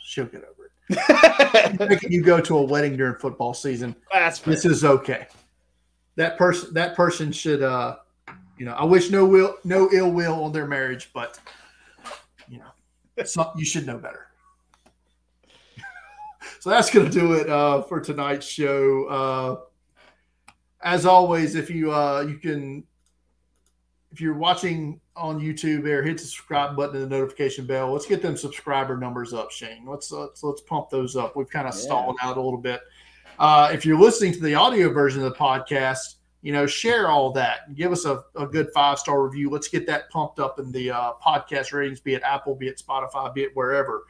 [0.02, 2.02] She'll get over it.
[2.10, 3.96] you go to a wedding during football season.
[4.12, 4.54] That's fair.
[4.54, 5.26] this is okay.
[6.16, 7.96] That person that person should uh
[8.58, 11.38] you know, I wish no will, no ill will on their marriage, but
[12.48, 14.28] you know, some, you should know better.
[16.60, 19.06] so that's going to do it uh, for tonight's show.
[19.06, 19.56] Uh,
[20.82, 22.84] as always, if you uh, you can,
[24.12, 27.92] if you're watching on YouTube, there hit the subscribe button and the notification bell.
[27.92, 29.86] Let's get them subscriber numbers up, Shane.
[29.86, 31.36] Let's let's let's pump those up.
[31.36, 31.80] We've kind of yeah.
[31.80, 32.80] stalled out a little bit.
[33.38, 37.32] Uh, if you're listening to the audio version of the podcast you know, share all
[37.32, 37.74] that.
[37.74, 39.50] Give us a, a good five star review.
[39.50, 42.80] Let's get that pumped up in the uh, podcast ratings, be it Apple, be it
[42.86, 44.04] Spotify, be it wherever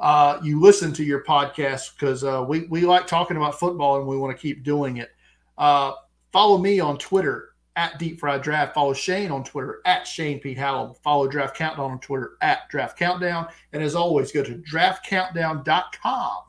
[0.00, 4.06] uh, you listen to your podcast because uh, we, we like talking about football and
[4.06, 5.10] we want to keep doing it.
[5.58, 5.92] Uh,
[6.32, 8.74] follow me on Twitter at Deep Fried Draft.
[8.74, 10.94] Follow Shane on Twitter at Shane P Hallam.
[11.04, 13.48] Follow Draft Countdown on Twitter at Draft Countdown.
[13.74, 16.42] And as always, go to draftcountdown.com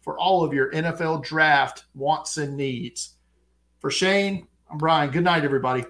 [0.00, 3.16] for all of your NFL draft wants and needs.
[3.80, 5.12] For Shane, I'm Brian.
[5.12, 5.84] Good night, everybody.